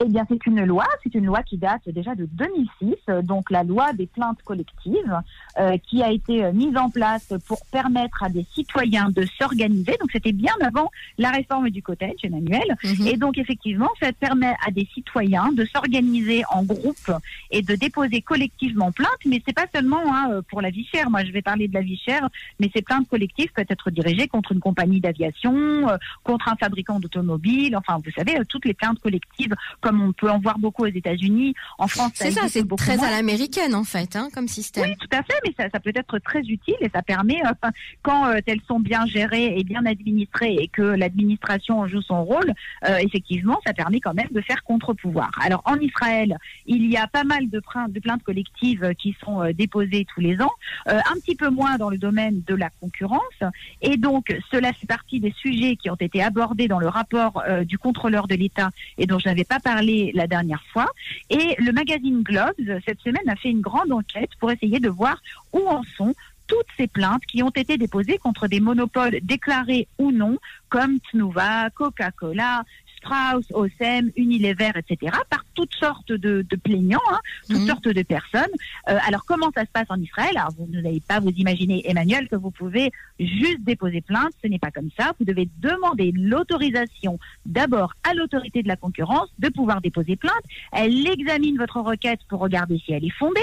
Eh 0.03 0.09
bien, 0.09 0.25
c'est 0.27 0.45
une 0.45 0.65
loi, 0.65 0.85
c'est 1.03 1.15
une 1.15 1.25
loi 1.25 1.41
qui 1.41 1.57
date 1.57 1.87
déjà 1.87 2.15
de 2.15 2.25
2006, 2.25 2.95
euh, 3.09 3.21
donc 3.21 3.49
la 3.49 3.63
loi 3.63 3.93
des 3.93 4.07
plaintes 4.07 4.41
collectives, 4.43 5.21
euh, 5.57 5.77
qui 5.77 6.03
a 6.03 6.11
été 6.11 6.43
euh, 6.43 6.51
mise 6.51 6.75
en 6.75 6.89
place 6.89 7.33
pour 7.47 7.65
permettre 7.71 8.23
à 8.23 8.29
des 8.29 8.45
citoyens 8.53 9.09
de 9.09 9.25
s'organiser. 9.39 9.95
Donc, 10.01 10.11
c'était 10.11 10.33
bien 10.33 10.53
avant 10.61 10.91
la 11.17 11.31
réforme 11.31 11.69
du 11.69 11.81
cottage, 11.81 12.15
Emmanuel. 12.23 12.75
Mhm. 12.83 13.07
Et 13.07 13.15
donc, 13.15 13.37
effectivement, 13.37 13.89
ça 14.01 14.11
permet 14.11 14.53
à 14.67 14.71
des 14.71 14.85
citoyens 14.93 15.51
de 15.53 15.65
s'organiser 15.65 16.43
en 16.49 16.63
groupe 16.63 17.11
et 17.51 17.61
de 17.61 17.75
déposer 17.75 18.21
collectivement 18.21 18.91
plainte. 18.91 19.09
Mais 19.25 19.41
c'est 19.47 19.55
pas 19.55 19.67
seulement 19.73 20.03
hein, 20.13 20.29
euh, 20.31 20.41
pour 20.49 20.61
la 20.61 20.71
vie 20.71 20.85
chère. 20.91 21.09
Moi, 21.09 21.23
je 21.23 21.31
vais 21.31 21.41
parler 21.41 21.69
de 21.69 21.73
la 21.73 21.81
vie 21.81 21.97
chère, 21.97 22.27
mais 22.59 22.69
ces 22.75 22.81
plaintes 22.81 23.07
collectives 23.07 23.51
peuvent 23.53 23.65
être 23.69 23.91
dirigées 23.91 24.27
contre 24.27 24.51
une 24.51 24.59
compagnie 24.59 24.99
d'aviation, 24.99 25.55
euh, 25.55 25.97
contre 26.23 26.49
un 26.49 26.55
fabricant 26.55 26.99
d'automobiles. 26.99 27.77
Enfin, 27.77 27.97
vous 28.03 28.11
savez, 28.11 28.37
toutes 28.49 28.65
les 28.65 28.73
plaintes 28.73 28.99
collectives 28.99 29.55
comme 29.85 30.01
on 30.01 30.13
peut 30.13 30.31
en 30.31 30.39
voir 30.39 30.57
beaucoup 30.57 30.81
aux 30.81 30.87
États-Unis. 30.87 31.53
En 31.77 31.87
France, 31.87 32.13
c'est 32.15 32.31
ça, 32.31 32.47
c'est 32.47 32.67
très 32.75 33.03
à 33.03 33.11
l'américaine 33.11 33.75
en 33.75 33.83
fait, 33.83 34.15
hein, 34.15 34.29
comme 34.33 34.47
système. 34.47 34.85
Oui, 34.89 34.95
tout 34.99 35.15
à 35.15 35.21
fait, 35.21 35.39
mais 35.45 35.53
ça, 35.55 35.69
ça 35.71 35.79
peut 35.79 35.91
être 35.93 36.17
très 36.17 36.39
utile 36.39 36.75
et 36.81 36.89
ça 36.89 37.03
permet, 37.03 37.39
euh, 37.45 37.69
quand 38.01 38.25
euh, 38.25 38.39
elles 38.47 38.61
sont 38.67 38.79
bien 38.79 39.05
gérées 39.05 39.59
et 39.59 39.63
bien 39.63 39.85
administrées 39.85 40.55
et 40.55 40.69
que 40.69 40.81
l'administration 40.81 41.85
joue 41.85 42.01
son 42.01 42.23
rôle, 42.23 42.51
euh, 42.89 42.97
effectivement, 42.97 43.59
ça 43.63 43.73
permet 43.73 43.99
quand 43.99 44.15
même 44.15 44.29
de 44.31 44.41
faire 44.41 44.63
contre-pouvoir. 44.63 45.29
Alors 45.39 45.61
en 45.65 45.75
Israël, 45.75 46.35
il 46.65 46.89
y 46.89 46.97
a 46.97 47.05
pas 47.05 47.23
mal 47.23 47.47
de, 47.51 47.61
de 47.89 47.99
plaintes 47.99 48.23
collectives 48.23 48.91
qui 48.97 49.15
sont 49.23 49.51
déposées 49.53 50.07
tous 50.11 50.21
les 50.21 50.41
ans, 50.41 50.53
un 50.87 51.15
petit 51.21 51.35
peu 51.35 51.49
moins 51.49 51.77
dans 51.77 51.91
le 51.91 51.99
domaine 51.99 52.41
de 52.47 52.55
la 52.55 52.71
concurrence, 52.81 53.39
et 53.83 53.97
donc 53.97 54.35
cela 54.51 54.73
fait 54.73 54.87
partie 54.87 55.19
des 55.19 55.33
sujets 55.37 55.75
qui 55.75 55.91
ont 55.91 55.95
été 55.99 56.23
abordés 56.23 56.67
dans 56.67 56.79
le 56.79 56.87
rapport 56.87 57.43
du 57.65 57.77
contrôleur 57.77 58.27
de 58.27 58.35
l'État 58.35 58.71
et 58.97 59.05
dont 59.05 59.19
je 59.19 59.29
n'avais 59.29 59.43
pas 59.43 59.59
parlé 59.59 59.74
la 59.81 60.27
dernière 60.27 60.63
fois. 60.71 60.87
Et 61.29 61.55
le 61.59 61.71
magazine 61.71 62.21
Globes, 62.23 62.81
cette 62.85 62.99
semaine, 63.01 63.27
a 63.27 63.35
fait 63.35 63.49
une 63.49 63.61
grande 63.61 63.91
enquête 63.91 64.31
pour 64.39 64.51
essayer 64.51 64.79
de 64.79 64.89
voir 64.89 65.21
où 65.53 65.67
en 65.67 65.83
sont 65.97 66.13
toutes 66.47 66.67
ces 66.77 66.87
plaintes 66.87 67.25
qui 67.25 67.41
ont 67.43 67.49
été 67.49 67.77
déposées 67.77 68.17
contre 68.17 68.47
des 68.47 68.59
monopoles 68.59 69.17
déclarés 69.21 69.87
ou 69.97 70.11
non, 70.11 70.37
comme 70.69 70.99
Tnuva, 71.11 71.69
Coca-Cola, 71.71 72.63
Strauss, 73.05 73.45
Osem, 73.53 74.11
Unilever, 74.15 74.71
etc., 74.75 75.15
par 75.29 75.45
toutes 75.53 75.73
sortes 75.75 76.11
de, 76.11 76.43
plaignants, 76.63 76.99
hein, 77.11 77.19
toutes 77.47 77.59
mhm. 77.59 77.67
sortes 77.67 77.87
de 77.87 78.01
personnes. 78.01 78.43
Euh, 78.89 78.97
alors, 79.07 79.25
comment 79.25 79.51
ça 79.53 79.61
se 79.61 79.71
passe 79.71 79.85
en 79.89 79.99
Israël? 80.01 80.35
Alors, 80.35 80.51
vous 80.57 80.67
n'allez 80.67 81.01
pas 81.07 81.19
vous 81.19 81.29
imaginer, 81.29 81.89
Emmanuel, 81.89 82.27
que 82.27 82.35
vous 82.35 82.51
pouvez 82.51 82.91
juste 83.19 83.61
déposer 83.61 84.01
plainte. 84.01 84.31
Ce 84.43 84.47
n'est 84.47 84.59
pas 84.59 84.71
comme 84.71 84.89
ça. 84.97 85.13
Vous 85.19 85.25
devez 85.25 85.47
demander 85.59 86.11
l'autorisation 86.13 87.19
d'abord 87.45 87.93
à 88.03 88.13
l'autorité 88.13 88.63
de 88.63 88.67
la 88.67 88.75
concurrence 88.75 89.29
de 89.39 89.49
pouvoir 89.49 89.81
déposer 89.81 90.15
plainte. 90.15 90.33
Elle 90.71 91.07
examine 91.07 91.57
votre 91.57 91.79
requête 91.79 92.19
pour 92.27 92.39
regarder 92.39 92.81
si 92.83 92.93
elle 92.93 93.05
est 93.05 93.17
fondée. 93.17 93.39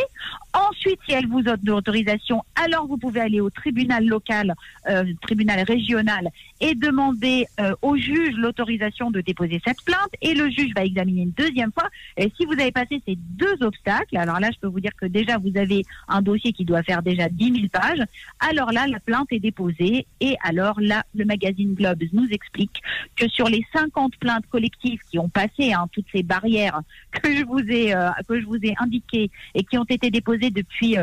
Ensuite, 0.53 0.99
si 1.07 1.13
elle 1.13 1.29
vous 1.29 1.43
donne 1.43 1.61
l'autorisation, 1.65 2.43
alors 2.63 2.87
vous 2.87 2.99
pouvez 2.99 3.21
aller 3.21 3.41
au 3.41 3.51
tribunal 3.51 4.05
local, 4.05 4.55
euh, 4.89 5.05
tribunal 5.23 5.63
régional, 5.63 6.29
et 6.61 6.75
demander 6.75 7.47
euh, 7.61 7.75
au 7.83 7.97
juge 7.97 8.35
l'autorisation 8.37 9.11
de 9.11 9.21
déposer 9.21 9.52
cette 9.65 9.83
plainte. 9.83 10.11
Et 10.21 10.35
le 10.35 10.51
juge 10.51 10.73
va 10.75 10.85
examiner 10.85 11.23
une 11.23 11.31
deuxième 11.31 11.73
fois. 11.73 11.89
Et 12.17 12.33
si 12.37 12.45
vous 12.45 12.53
avez 12.53 12.73
passé 12.73 13.03
ces 13.07 13.17
deux 13.17 13.63
obstacles, 13.63 14.17
alors 14.17 14.41
là, 14.41 14.51
je 14.53 14.59
peux 14.59 14.69
vous 14.69 14.81
dire 14.81 14.93
que 15.01 15.07
déjà 15.07 15.39
vous 15.39 15.57
avez 15.57 15.85
un 16.09 16.23
dossier 16.23 16.53
qui 16.53 16.65
doit 16.65 16.83
faire 16.83 17.03
déjà 17.03 17.29
10 17.29 17.45
000 17.55 17.67
pages. 17.73 18.03
Alors 18.41 18.73
là, 18.73 18.87
la 18.87 19.01
plainte 19.01 19.29
est 19.31 19.41
déposée. 19.41 20.07
Et 20.21 20.37
alors 20.43 20.81
là, 20.81 21.05
le 21.15 21.25
magazine 21.25 21.75
Globes 21.75 22.03
nous 22.13 22.29
explique 22.31 22.83
que 23.17 23.29
sur 23.29 23.49
les 23.49 23.65
50 23.75 24.17
plaintes 24.17 24.47
collectives 24.51 25.01
qui 25.11 25.19
ont 25.19 25.29
passé 25.29 25.73
hein, 25.73 25.87
toutes 25.93 26.07
ces 26.13 26.23
barrières 26.23 26.81
que 27.11 27.35
je 27.35 27.45
vous 27.45 27.61
ai 27.61 27.95
euh, 27.95 28.11
que 28.29 28.41
je 28.41 28.47
vous 28.47 28.57
ai 28.57 28.75
indiquées 28.79 29.31
et 29.55 29.65
qui 29.65 29.79
ont 29.79 29.85
été 29.85 30.11
déposées 30.11 30.51
depuis 30.51 30.97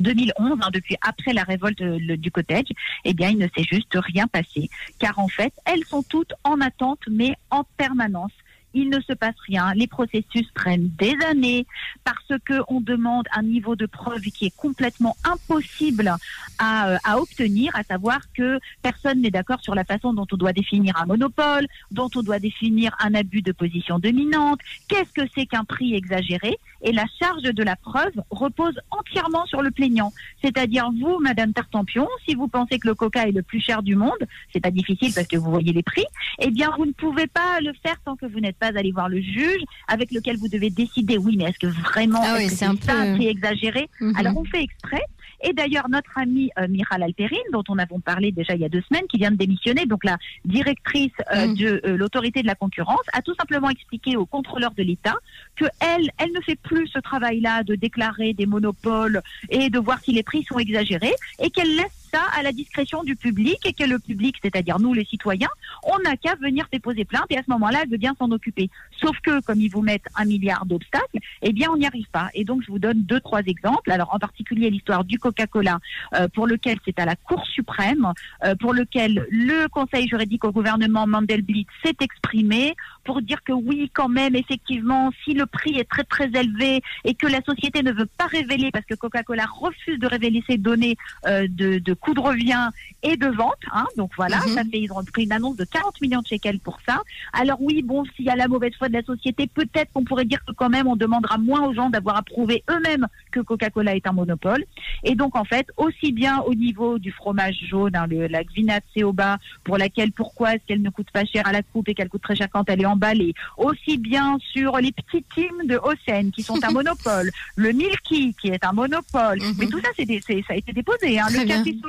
2011, 0.00 0.34
euh, 0.38 0.56
hein, 0.60 0.70
depuis 0.72 0.96
après 1.00 1.32
la 1.32 1.42
révolte 1.42 1.80
euh, 1.80 2.16
du 2.16 2.30
cottage, 2.30 2.66
eh 3.04 3.14
bien, 3.14 3.30
il 3.30 3.38
ne 3.38 3.48
s'est 3.48 3.64
juste 3.70 3.92
rien 3.94 4.26
passé. 4.26 4.70
Car 4.98 5.18
en 5.18 5.28
fait, 5.28 5.52
elles 5.64 5.84
sont 5.84 6.02
toutes 6.02 6.32
en 6.44 6.60
attente, 6.60 7.00
mais 7.10 7.34
en 7.50 7.64
permanence 7.76 8.32
il 8.74 8.90
ne 8.90 9.00
se 9.00 9.12
passe 9.12 9.34
rien. 9.46 9.72
Les 9.74 9.86
processus 9.86 10.46
prennent 10.54 10.90
des 10.98 11.14
années 11.26 11.66
parce 12.04 12.40
que 12.44 12.54
on 12.68 12.80
demande 12.80 13.26
un 13.32 13.42
niveau 13.42 13.76
de 13.76 13.86
preuve 13.86 14.20
qui 14.22 14.46
est 14.46 14.56
complètement 14.56 15.16
impossible 15.24 16.12
à, 16.58 16.88
euh, 16.88 16.98
à 17.04 17.18
obtenir, 17.18 17.74
à 17.74 17.82
savoir 17.82 18.20
que 18.34 18.58
personne 18.82 19.20
n'est 19.20 19.30
d'accord 19.30 19.60
sur 19.62 19.74
la 19.74 19.84
façon 19.84 20.12
dont 20.12 20.26
on 20.30 20.36
doit 20.36 20.52
définir 20.52 20.96
un 21.00 21.06
monopole, 21.06 21.66
dont 21.90 22.10
on 22.14 22.22
doit 22.22 22.38
définir 22.38 22.94
un 23.00 23.14
abus 23.14 23.42
de 23.42 23.52
position 23.52 23.98
dominante, 23.98 24.60
qu'est-ce 24.88 25.12
que 25.12 25.28
c'est 25.34 25.46
qu'un 25.46 25.64
prix 25.64 25.94
exagéré, 25.94 26.58
et 26.82 26.92
la 26.92 27.06
charge 27.18 27.42
de 27.42 27.62
la 27.62 27.76
preuve 27.76 28.12
repose 28.30 28.78
entièrement 28.90 29.46
sur 29.46 29.62
le 29.62 29.70
plaignant. 29.70 30.12
C'est-à-dire 30.42 30.90
vous, 31.00 31.18
Madame 31.20 31.52
Tartampion, 31.52 32.08
si 32.26 32.34
vous 32.34 32.48
pensez 32.48 32.78
que 32.78 32.88
le 32.88 32.94
coca 32.94 33.26
est 33.26 33.32
le 33.32 33.42
plus 33.42 33.60
cher 33.60 33.82
du 33.82 33.96
monde, 33.96 34.12
c'est 34.52 34.60
pas 34.60 34.70
difficile 34.70 35.12
parce 35.14 35.26
que 35.26 35.36
vous 35.36 35.50
voyez 35.50 35.72
les 35.72 35.82
prix, 35.82 36.04
eh 36.40 36.50
bien 36.50 36.70
vous 36.76 36.86
ne 36.86 36.92
pouvez 36.92 37.26
pas 37.26 37.60
le 37.60 37.72
faire 37.82 37.96
tant 38.04 38.16
que 38.16 38.26
vous 38.26 38.40
n'êtes 38.40 38.58
pas 38.58 38.63
allé 38.66 38.92
voir 38.92 39.08
le 39.08 39.20
juge 39.20 39.62
avec 39.88 40.10
lequel 40.12 40.36
vous 40.36 40.48
devez 40.48 40.70
décider, 40.70 41.18
oui, 41.18 41.36
mais 41.36 41.44
est-ce 41.44 41.58
que 41.58 41.66
vraiment 41.66 42.22
ah 42.22 42.38
c'est 42.48 42.64
un, 42.64 42.74
un 42.88 43.14
prix 43.14 43.28
exagéré 43.28 43.88
mhm. 44.00 44.14
Alors 44.16 44.36
on 44.36 44.44
fait 44.44 44.62
exprès 44.62 45.02
et 45.44 45.52
d'ailleurs, 45.52 45.88
notre 45.90 46.16
amie 46.18 46.50
euh, 46.58 46.66
Miral 46.68 47.02
Alperine, 47.02 47.38
dont 47.52 47.62
on 47.68 47.78
avons 47.78 48.00
parlé 48.00 48.32
déjà 48.32 48.54
il 48.54 48.62
y 48.62 48.64
a 48.64 48.68
deux 48.70 48.82
semaines, 48.88 49.06
qui 49.08 49.18
vient 49.18 49.30
de 49.30 49.36
démissionner, 49.36 49.84
donc 49.84 50.04
la 50.04 50.16
directrice 50.46 51.12
euh, 51.34 51.48
mm. 51.48 51.54
de 51.54 51.82
euh, 51.84 51.96
l'autorité 51.98 52.40
de 52.40 52.46
la 52.46 52.54
concurrence, 52.54 53.04
a 53.12 53.20
tout 53.20 53.34
simplement 53.34 53.68
expliqué 53.68 54.16
au 54.16 54.24
contrôleur 54.24 54.72
de 54.72 54.82
l'État 54.82 55.14
que 55.56 55.66
elle, 55.80 56.10
elle 56.18 56.32
ne 56.32 56.40
fait 56.40 56.56
plus 56.56 56.88
ce 56.88 56.98
travail-là 56.98 57.62
de 57.62 57.74
déclarer 57.74 58.32
des 58.32 58.46
monopoles 58.46 59.20
et 59.50 59.68
de 59.68 59.78
voir 59.78 60.00
si 60.00 60.12
les 60.12 60.22
prix 60.22 60.44
sont 60.44 60.58
exagérés, 60.58 61.14
et 61.38 61.50
qu'elle 61.50 61.76
laisse 61.76 62.03
à 62.36 62.42
la 62.42 62.52
discrétion 62.52 63.02
du 63.02 63.16
public 63.16 63.58
et 63.64 63.72
que 63.72 63.84
le 63.84 63.98
public, 63.98 64.36
c'est-à-dire 64.42 64.78
nous 64.78 64.94
les 64.94 65.04
citoyens, 65.04 65.48
on 65.82 65.98
n'a 66.00 66.16
qu'à 66.16 66.34
venir 66.36 66.66
déposer 66.72 67.04
plainte 67.04 67.26
et 67.30 67.38
à 67.38 67.42
ce 67.42 67.50
moment-là, 67.50 67.80
elle 67.82 67.90
veut 67.90 67.96
bien 67.96 68.14
s'en 68.18 68.30
occuper. 68.30 68.70
Sauf 69.00 69.18
que 69.20 69.40
comme 69.42 69.60
ils 69.60 69.70
vous 69.70 69.82
mettent 69.82 70.06
un 70.16 70.24
milliard 70.24 70.66
d'obstacles, 70.66 71.18
eh 71.42 71.52
bien 71.52 71.70
on 71.70 71.76
n'y 71.76 71.86
arrive 71.86 72.08
pas. 72.10 72.28
Et 72.34 72.44
donc 72.44 72.62
je 72.62 72.70
vous 72.70 72.78
donne 72.78 73.02
deux, 73.02 73.20
trois 73.20 73.42
exemples. 73.42 73.90
Alors 73.90 74.14
en 74.14 74.18
particulier 74.18 74.70
l'histoire 74.70 75.04
du 75.04 75.18
Coca-Cola, 75.18 75.78
euh, 76.14 76.28
pour 76.28 76.46
lequel 76.46 76.78
c'est 76.84 76.98
à 76.98 77.04
la 77.04 77.16
Cour 77.16 77.46
suprême, 77.46 78.12
euh, 78.44 78.54
pour 78.56 78.74
lequel 78.74 79.26
le 79.30 79.68
Conseil 79.68 80.08
juridique 80.08 80.44
au 80.44 80.52
gouvernement 80.52 81.06
Mandelblit 81.06 81.66
s'est 81.84 81.96
exprimé 82.00 82.74
pour 83.04 83.22
dire 83.22 83.42
que 83.44 83.52
oui, 83.52 83.90
quand 83.92 84.08
même, 84.08 84.34
effectivement, 84.34 85.10
si 85.24 85.34
le 85.34 85.46
prix 85.46 85.78
est 85.78 85.88
très 85.88 86.04
très 86.04 86.28
élevé 86.28 86.82
et 87.04 87.14
que 87.14 87.26
la 87.26 87.42
société 87.42 87.82
ne 87.82 87.92
veut 87.92 88.08
pas 88.18 88.26
révéler, 88.26 88.70
parce 88.72 88.86
que 88.86 88.94
Coca-Cola 88.94 89.44
refuse 89.46 89.98
de 89.98 90.06
révéler 90.06 90.42
ses 90.48 90.56
données 90.56 90.96
euh, 91.26 91.46
de, 91.48 91.78
de 91.78 91.94
coût 92.04 92.14
de 92.14 92.20
revient 92.20 92.68
et 93.02 93.16
de 93.16 93.26
vente, 93.26 93.54
hein, 93.72 93.86
donc 93.96 94.10
voilà, 94.16 94.38
mhm. 94.38 94.54
ça 94.54 94.62
fait, 94.64 94.80
ils 94.80 94.92
ont 94.92 95.02
pris 95.04 95.24
une 95.24 95.32
annonce 95.32 95.56
de 95.56 95.64
40 95.64 96.00
millions 96.00 96.20
de 96.20 96.26
shekels 96.26 96.58
pour 96.58 96.78
ça. 96.86 97.02
Alors 97.32 97.58
oui, 97.60 97.82
bon, 97.82 98.04
s'il 98.16 98.26
y 98.26 98.30
a 98.30 98.36
la 98.36 98.48
mauvaise 98.48 98.72
foi 98.78 98.88
de 98.88 98.94
la 98.94 99.02
société, 99.02 99.46
peut-être 99.46 99.92
qu'on 99.92 100.04
pourrait 100.04 100.24
dire 100.24 100.42
que 100.46 100.52
quand 100.52 100.70
même 100.70 100.86
on 100.86 100.96
demandera 100.96 101.38
moins 101.38 101.66
aux 101.66 101.74
gens 101.74 101.90
d'avoir 101.90 102.16
approuvé 102.16 102.62
eux-mêmes 102.70 103.06
que 103.30 103.40
Coca-Cola 103.40 103.96
est 103.96 104.06
un 104.06 104.12
monopole. 104.12 104.64
Et 105.02 105.14
donc 105.14 105.36
en 105.36 105.44
fait, 105.44 105.66
aussi 105.76 106.12
bien 106.12 106.40
au 106.40 106.54
niveau 106.54 106.98
du 106.98 107.12
fromage 107.12 107.56
jaune, 107.68 107.96
hein, 107.96 108.06
le, 108.08 108.26
la 108.26 108.44
Gvinat 108.44 108.80
Seoba, 108.96 109.38
pour 109.64 109.78
laquelle 109.78 110.12
pourquoi 110.12 110.54
est-ce 110.54 110.64
qu'elle 110.66 110.82
ne 110.82 110.90
coûte 110.90 111.10
pas 111.10 111.24
cher 111.24 111.46
à 111.46 111.52
la 111.52 111.62
coupe 111.62 111.88
et 111.88 111.94
qu'elle 111.94 112.08
coûte 112.08 112.22
très 112.22 112.36
cher 112.36 112.48
quand 112.52 112.68
elle 112.68 112.82
est 112.82 112.86
emballée, 112.86 113.34
aussi 113.56 113.98
bien 113.98 114.38
sur 114.52 114.78
les 114.78 114.92
petits 114.92 115.24
teams 115.34 115.66
de 115.66 115.76
Hossein 115.76 116.30
qui 116.30 116.42
sont 116.42 116.62
un 116.62 116.70
monopole, 116.78 117.30
le 117.56 117.72
Milky 117.72 118.34
qui 118.40 118.48
est 118.48 118.64
un 118.64 118.72
monopole, 118.72 119.40
mhm. 119.40 119.54
mais 119.58 119.66
tout 119.66 119.80
ça 119.80 119.88
c'est 119.96 120.04
ça 120.24 120.54
a 120.54 120.56
été 120.56 120.72
déposé, 120.72 121.18
hein, 121.18 121.26
le 121.30 121.44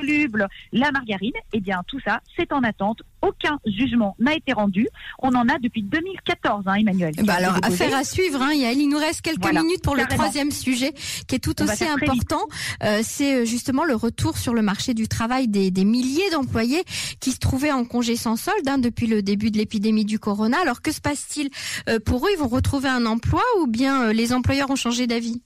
soluble, 0.06 0.48
la 0.72 0.90
margarine, 0.92 1.32
eh 1.52 1.60
bien 1.60 1.82
tout 1.86 2.00
ça 2.00 2.20
c'est 2.36 2.52
en 2.52 2.62
attente 2.62 3.02
aucun 3.22 3.58
jugement 3.66 4.14
n'a 4.18 4.34
été 4.34 4.52
rendu. 4.52 4.86
On 5.18 5.34
en 5.34 5.48
a 5.48 5.58
depuis 5.58 5.82
2014, 5.82 6.64
hein, 6.66 6.74
Emmanuel. 6.74 7.12
Bah 7.24 7.34
alors, 7.34 7.56
affaire 7.62 7.94
à 7.94 8.04
suivre, 8.04 8.40
hein, 8.40 8.52
Yael. 8.52 8.78
Il 8.78 8.88
nous 8.88 8.98
reste 8.98 9.22
quelques 9.22 9.52
minutes 9.52 9.82
pour 9.82 9.96
le 9.96 10.04
troisième 10.04 10.50
sujet 10.50 10.92
qui 11.26 11.34
est 11.34 11.38
tout 11.38 11.60
aussi 11.62 11.84
important. 11.84 12.42
Euh, 12.84 13.00
c'est 13.02 13.42
euh, 13.42 13.44
justement 13.44 13.84
le 13.84 13.94
retour 13.94 14.38
sur 14.38 14.54
le 14.54 14.62
marché 14.62 14.94
du 14.94 15.08
travail 15.08 15.48
des, 15.48 15.70
des 15.70 15.84
milliers 15.84 16.30
d'employés 16.30 16.84
qui 17.20 17.32
se 17.32 17.38
trouvaient 17.38 17.72
en 17.72 17.84
congé 17.84 18.16
sans 18.16 18.36
solde 18.36 18.68
hein, 18.68 18.78
depuis 18.78 19.06
le 19.06 19.22
début 19.22 19.50
de 19.50 19.58
l'épidémie 19.58 20.04
du 20.04 20.18
corona. 20.18 20.58
Alors, 20.60 20.82
que 20.82 20.92
se 20.92 21.00
passe-t-il 21.00 21.50
euh, 21.88 21.98
pour 21.98 22.26
eux? 22.26 22.30
Ils 22.32 22.38
vont 22.38 22.48
retrouver 22.48 22.88
un 22.88 23.06
emploi 23.06 23.42
ou 23.60 23.66
bien 23.66 24.12
les 24.12 24.32
employeurs 24.32 24.70
ont 24.70 24.76
changé 24.76 25.06
d'avis? 25.06 25.42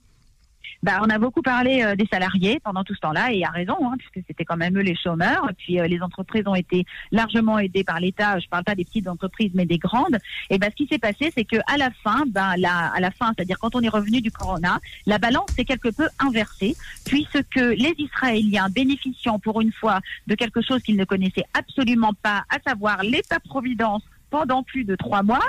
Bah, 0.83 0.99
on 1.03 1.09
a 1.09 1.19
beaucoup 1.19 1.41
parlé 1.41 1.83
euh, 1.83 1.95
des 1.95 2.07
salariés 2.07 2.59
pendant 2.63 2.83
tout 2.83 2.95
ce 2.95 2.99
temps-là, 3.01 3.31
et 3.31 3.43
à 3.43 3.49
raison, 3.49 3.77
hein, 3.83 3.95
puisque 3.97 4.25
c'était 4.27 4.45
quand 4.45 4.57
même 4.57 4.77
eux 4.77 4.81
les 4.81 4.95
chômeurs. 4.95 5.47
Et 5.49 5.53
puis 5.53 5.79
euh, 5.79 5.87
les 5.87 6.01
entreprises 6.01 6.47
ont 6.47 6.55
été 6.55 6.85
largement 7.11 7.59
aidées 7.59 7.83
par 7.83 7.99
l'État. 7.99 8.39
Je 8.39 8.47
parle 8.47 8.63
pas 8.63 8.75
des 8.75 8.85
petites 8.85 9.07
entreprises, 9.07 9.51
mais 9.53 9.65
des 9.65 9.77
grandes. 9.77 10.17
Et 10.49 10.57
ben, 10.57 10.69
ce 10.71 10.75
qui 10.75 10.87
s'est 10.87 10.99
passé, 10.99 11.31
c'est 11.35 11.45
que 11.45 11.57
à 11.67 11.77
la 11.77 11.91
fin, 12.03 12.23
ben, 12.27 12.55
la, 12.57 12.87
à 12.87 12.99
la 12.99 13.11
fin, 13.11 13.33
c'est-à-dire 13.35 13.59
quand 13.59 13.75
on 13.75 13.81
est 13.81 13.89
revenu 13.89 14.21
du 14.21 14.31
corona, 14.31 14.79
la 15.05 15.17
balance 15.17 15.51
s'est 15.55 15.65
quelque 15.65 15.89
peu 15.89 16.07
inversée, 16.19 16.75
puisque 17.05 17.55
les 17.55 17.93
Israéliens 17.97 18.69
bénéficiant 18.69 19.39
pour 19.39 19.61
une 19.61 19.71
fois 19.71 19.99
de 20.27 20.35
quelque 20.35 20.61
chose 20.61 20.81
qu'ils 20.81 20.97
ne 20.97 21.05
connaissaient 21.05 21.45
absolument 21.53 22.13
pas, 22.13 22.43
à 22.49 22.57
savoir 22.67 23.03
l'État-providence 23.03 24.03
pendant 24.31 24.63
plus 24.63 24.85
de 24.85 24.95
trois 24.95 25.21
mois, 25.21 25.43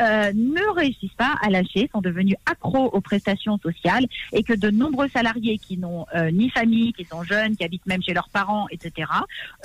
euh, 0.00 0.32
ne 0.34 0.74
réussissent 0.74 1.14
pas 1.14 1.34
à 1.40 1.50
lâcher, 1.50 1.88
sont 1.92 2.00
devenus 2.00 2.36
accros 2.46 2.86
aux 2.86 3.00
prestations 3.00 3.58
sociales 3.58 4.06
et 4.32 4.42
que 4.42 4.52
de 4.52 4.70
nombreux 4.70 5.08
salariés 5.08 5.58
qui 5.58 5.76
n'ont 5.76 6.06
euh, 6.14 6.30
ni 6.30 6.50
famille, 6.50 6.92
qui 6.92 7.04
sont 7.04 7.22
jeunes, 7.22 7.56
qui 7.56 7.64
habitent 7.64 7.86
même 7.86 8.02
chez 8.02 8.12
leurs 8.12 8.28
parents, 8.28 8.66
etc., 8.70 9.08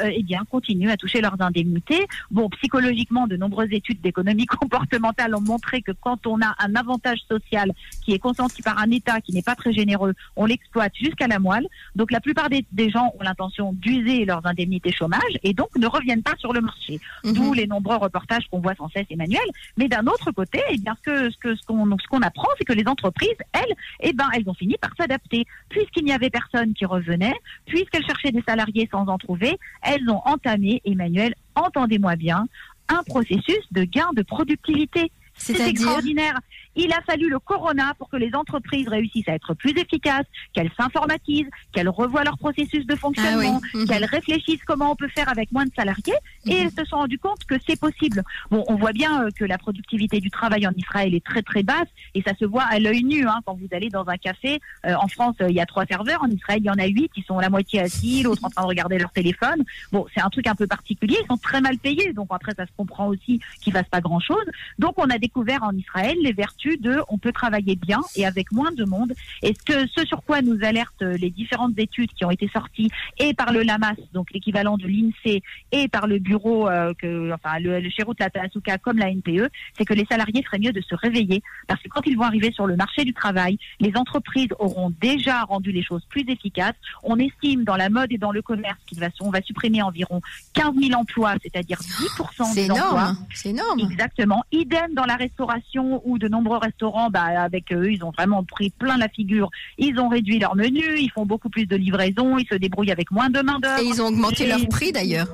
euh, 0.02 0.12
eh 0.14 0.24
bien, 0.24 0.44
continuent 0.50 0.92
à 0.92 0.98
toucher 0.98 1.22
leurs 1.22 1.42
indemnités. 1.42 2.06
Bon, 2.30 2.50
psychologiquement, 2.50 3.28
de 3.28 3.38
nombreuses 3.38 3.72
études 3.72 4.02
d'économie 4.02 4.46
comportementale 4.60 5.34
ont 5.36 5.42
montré 5.42 5.82
que 5.82 5.92
quand 5.92 6.28
on 6.28 6.42
a 6.42 6.56
un 6.60 6.76
avantage 6.76 7.20
social 7.28 7.72
qui 8.04 8.14
est 8.14 8.20
consenti 8.20 8.62
par 8.62 8.78
un 8.78 8.92
État 8.92 9.22
qui 9.22 9.34
n'est 9.34 9.42
pas 9.42 9.56
très 9.56 9.74
généreux, 9.74 10.14
on 10.36 10.46
l'exploite 10.46 10.94
jusqu'à 10.96 11.28
la 11.28 11.40
moelle. 11.40 11.68
Donc, 11.96 12.12
la 12.12 12.20
plupart 12.20 12.50
des, 12.50 12.90
gens 12.90 13.14
ont 13.20 13.24
l'intention 13.24 13.74
d'user 13.74 14.26
leurs 14.26 14.46
indemnités 14.46 14.92
chômage 14.92 15.38
et 15.44 15.54
donc 15.54 15.70
ne 15.78 15.88
reviennent 15.88 16.24
pas 16.24 16.36
sur 16.38 16.54
le 16.54 16.62
marché. 16.62 17.00
Mhm. 17.24 17.34
D'où 17.34 17.54
les 17.54 17.68
nombreux 17.68 17.98
reportages 17.98 18.48
qu'on 18.50 18.60
voit 18.60 18.76
sans 18.76 18.90
cesse, 18.90 19.06
Emmanuel. 19.10 19.42
Mais 19.78 19.88
d'un 19.88 20.06
autre 20.08 20.19
l'autre 20.20 20.32
côté, 20.32 20.62
eh 20.70 20.78
bien, 20.78 20.96
ce 21.06 21.30
que 21.38 21.56
ce 21.56 21.66
qu'on 21.66 21.86
ce 21.98 22.08
qu'on 22.08 22.22
apprend, 22.22 22.48
c'est 22.58 22.66
que 22.66 22.74
les 22.74 22.88
entreprises, 22.88 23.30
elles, 23.54 23.76
eh 24.02 24.14
ben, 24.14 24.30
elles 24.34 24.48
ont 24.48 24.54
fini 24.54 24.76
par 24.80 24.92
s'adapter, 24.98 25.46
puisqu'il 25.70 26.06
n'y 26.06 26.14
avait 26.14 26.30
personne 26.30 26.74
qui 26.74 26.86
revenait, 26.86 27.36
puisqu'elles 27.66 28.06
cherchaient 28.06 28.32
des 28.32 28.44
salariés 28.48 28.88
sans 28.92 29.08
en 29.08 29.18
trouver, 29.18 29.58
elles 29.82 30.10
ont 30.10 30.22
entamé, 30.26 30.82
Emmanuel, 30.86 31.36
entendez-moi 31.56 32.16
bien, 32.16 32.48
un 32.88 33.04
processus 33.04 33.64
de 33.72 33.84
gain 33.84 34.10
de 34.16 34.24
productivité. 34.24 35.12
C'est 35.36 35.60
extraordinaire. 35.70 36.38
Il 36.82 36.94
a 36.94 37.02
fallu 37.02 37.30
le 37.30 37.40
corona 37.40 37.94
pour 37.98 38.10
que 38.10 38.16
les 38.16 38.34
entreprises 38.34 38.88
réussissent 38.88 39.28
à 39.28 39.34
être 39.34 39.54
plus 39.54 39.72
efficaces, 39.72 40.26
qu'elles 40.54 40.72
s'informatisent, 40.80 41.50
qu'elles 41.74 41.90
revoient 41.90 42.24
leur 42.24 42.38
processus 42.38 42.88
de 42.88 42.96
fonctionnement, 42.96 43.60
ah 43.62 43.78
mhm. 43.78 43.86
qu'elles 43.86 44.06
réfléchissent 44.06 44.64
comment 44.66 44.94
on 44.94 44.96
peut 44.96 45.10
faire 45.10 45.28
avec 45.28 45.52
moins 45.52 45.66
de 45.66 45.72
salariés, 45.76 46.14
et 46.46 46.56
elles 46.56 46.72
se 46.72 46.86
sont 46.86 46.96
rendues 46.96 47.20
compte 47.20 47.44
que 47.44 47.56
c'est 47.68 47.78
possible. 47.78 48.24
Bon, 48.50 48.64
on 48.70 48.76
voit 48.76 48.94
bien 48.94 49.26
euh, 49.26 49.30
que 49.38 49.44
la 49.44 49.58
productivité 49.58 50.22
du 50.22 50.32
travail 50.32 50.66
en 50.68 50.72
Israël 50.72 51.14
est 51.14 51.26
très 51.26 51.42
très 51.42 51.64
basse, 51.64 51.90
et 52.16 52.22
ça 52.22 52.34
se 52.40 52.46
voit 52.46 52.64
à 52.64 52.80
l'œil 52.80 53.04
nu. 53.04 53.28
Hein, 53.28 53.42
quand 53.46 53.56
vous 53.56 53.68
allez 53.74 53.90
dans 53.90 54.08
un 54.08 54.18
café, 54.18 54.62
euh, 54.86 54.94
en 54.96 55.10
France, 55.10 55.36
il 55.42 55.56
y 55.56 55.60
a 55.60 55.66
trois 55.66 55.86
serveurs, 55.86 56.24
en 56.24 56.30
Israël, 56.30 56.60
il 56.62 56.68
y 56.68 56.70
en 56.70 56.80
a 56.80 56.86
huit, 56.86 57.12
ils 57.18 57.26
sont 57.26 57.40
la 57.40 57.50
moitié 57.50 57.82
assis, 57.82 58.24
l'autre 58.24 58.46
en 58.46 58.50
train 58.50 58.62
de 58.62 58.68
regarder 58.68 58.98
leur 58.98 59.12
téléphone. 59.12 59.66
Bon, 59.92 60.06
c'est 60.16 60.22
un 60.22 60.30
truc 60.30 60.48
un 60.48 60.56
peu 60.56 60.66
particulier, 60.66 61.18
ils 61.22 61.28
sont 61.28 61.38
très 61.38 61.60
mal 61.60 61.78
payés, 61.78 62.14
donc 62.14 62.28
après 62.30 62.54
ça 62.56 62.66
se 62.66 62.72
comprend 62.78 63.08
aussi 63.08 63.42
qu'ils 63.62 63.74
fassent 63.74 63.90
pas 63.90 64.00
grand-chose. 64.00 64.46
Donc 64.78 64.94
on 64.98 65.10
a 65.10 65.18
découvert 65.18 65.64
en 65.64 65.76
Israël 65.76 66.16
les 66.22 66.32
vertus 66.32 66.69
de 66.78 67.02
on 67.10 67.18
peut 67.18 67.32
travailler 67.32 67.76
bien 67.76 68.02
et 68.16 68.26
avec 68.26 68.52
moins 68.52 68.72
de 68.72 68.86
monde. 68.86 69.14
Et 69.42 69.54
ce, 69.54 69.64
que, 69.64 69.88
ce 69.96 70.06
sur 70.06 70.24
quoi 70.24 70.42
nous 70.42 70.64
alertent 70.64 71.02
les 71.02 71.30
différentes 71.30 71.78
études 71.78 72.12
qui 72.14 72.26
ont 72.26 72.32
été 72.32 72.50
sorties 72.50 72.90
et 73.18 73.34
par 73.34 73.52
le 73.52 73.64
LAMAS, 73.64 73.96
donc 74.14 74.32
l'équivalent 74.34 74.78
de 74.78 74.88
l'INSEE, 74.88 75.42
et 75.72 75.88
par 75.88 76.08
le 76.08 76.20
bureau, 76.20 76.68
euh, 76.68 76.94
que, 76.94 77.32
enfin 77.34 77.60
le, 77.60 77.80
le 77.80 77.90
Cherut 77.90 78.16
Asuka 78.20 78.78
comme 78.78 78.98
la 78.98 79.12
NPE, 79.12 79.50
c'est 79.78 79.86
que 79.86 79.94
les 79.94 80.06
salariés 80.06 80.44
feraient 80.44 80.60
mieux 80.60 80.72
de 80.72 80.82
se 80.82 80.96
réveiller 80.96 81.42
parce 81.68 81.82
que 81.82 81.90
quand 81.90 82.02
ils 82.06 82.18
vont 82.18 82.24
arriver 82.24 82.52
sur 82.52 82.68
le 82.68 82.76
marché 82.76 83.04
du 83.04 83.14
travail, 83.14 83.58
les 83.80 83.92
entreprises 83.96 84.50
auront 84.60 84.92
déjà 85.02 85.44
rendu 85.44 85.72
les 85.72 85.84
choses 85.84 86.04
plus 86.10 86.24
efficaces. 86.28 86.76
On 87.04 87.18
estime 87.18 87.64
dans 87.64 87.76
la 87.76 87.90
mode 87.90 88.12
et 88.12 88.18
dans 88.18 88.32
le 88.32 88.42
commerce 88.42 88.80
qu'il 88.86 89.00
va, 89.00 89.08
on 89.22 89.30
va 89.30 89.42
supprimer 89.42 89.82
environ 89.82 90.22
15 90.54 90.74
000 90.80 91.00
emplois, 91.00 91.36
c'est-à-dire 91.42 91.80
10% 91.80 92.56
des 92.56 92.72
emplois. 92.72 93.14
C'est 93.34 93.50
énorme. 93.50 93.80
Exactement. 93.80 94.44
Idem 94.52 94.94
dans 94.94 95.06
la 95.06 95.16
restauration 95.16 96.02
où 96.06 96.18
de 96.18 96.28
nombreux 96.28 96.58
restaurants, 96.60 97.10
bah, 97.10 97.24
avec 97.24 97.72
eux, 97.72 97.92
ils 97.92 98.04
ont 98.04 98.12
vraiment 98.12 98.44
pris 98.44 98.70
plein 98.70 98.98
la 98.98 99.10
figure. 99.10 99.50
Ils 99.78 100.00
ont 100.00 100.10
réduit 100.10 100.40
leur 100.40 100.56
menu, 100.56 101.00
ils 101.00 101.12
font 101.12 101.26
beaucoup 101.26 101.50
plus 101.50 101.66
de 101.66 101.76
livraison, 101.76 102.38
ils 102.38 102.48
se 102.48 102.56
débrouillent 102.56 102.92
avec 102.92 103.12
moins 103.12 103.30
de 103.30 103.42
main 103.42 103.60
d'œuvre. 103.60 103.82
Et 103.82 103.86
ils 103.86 104.02
ont 104.02 104.08
augmenté 104.08 104.48
leur 104.48 104.68
prix 104.68 104.92
d'ailleurs 104.92 105.28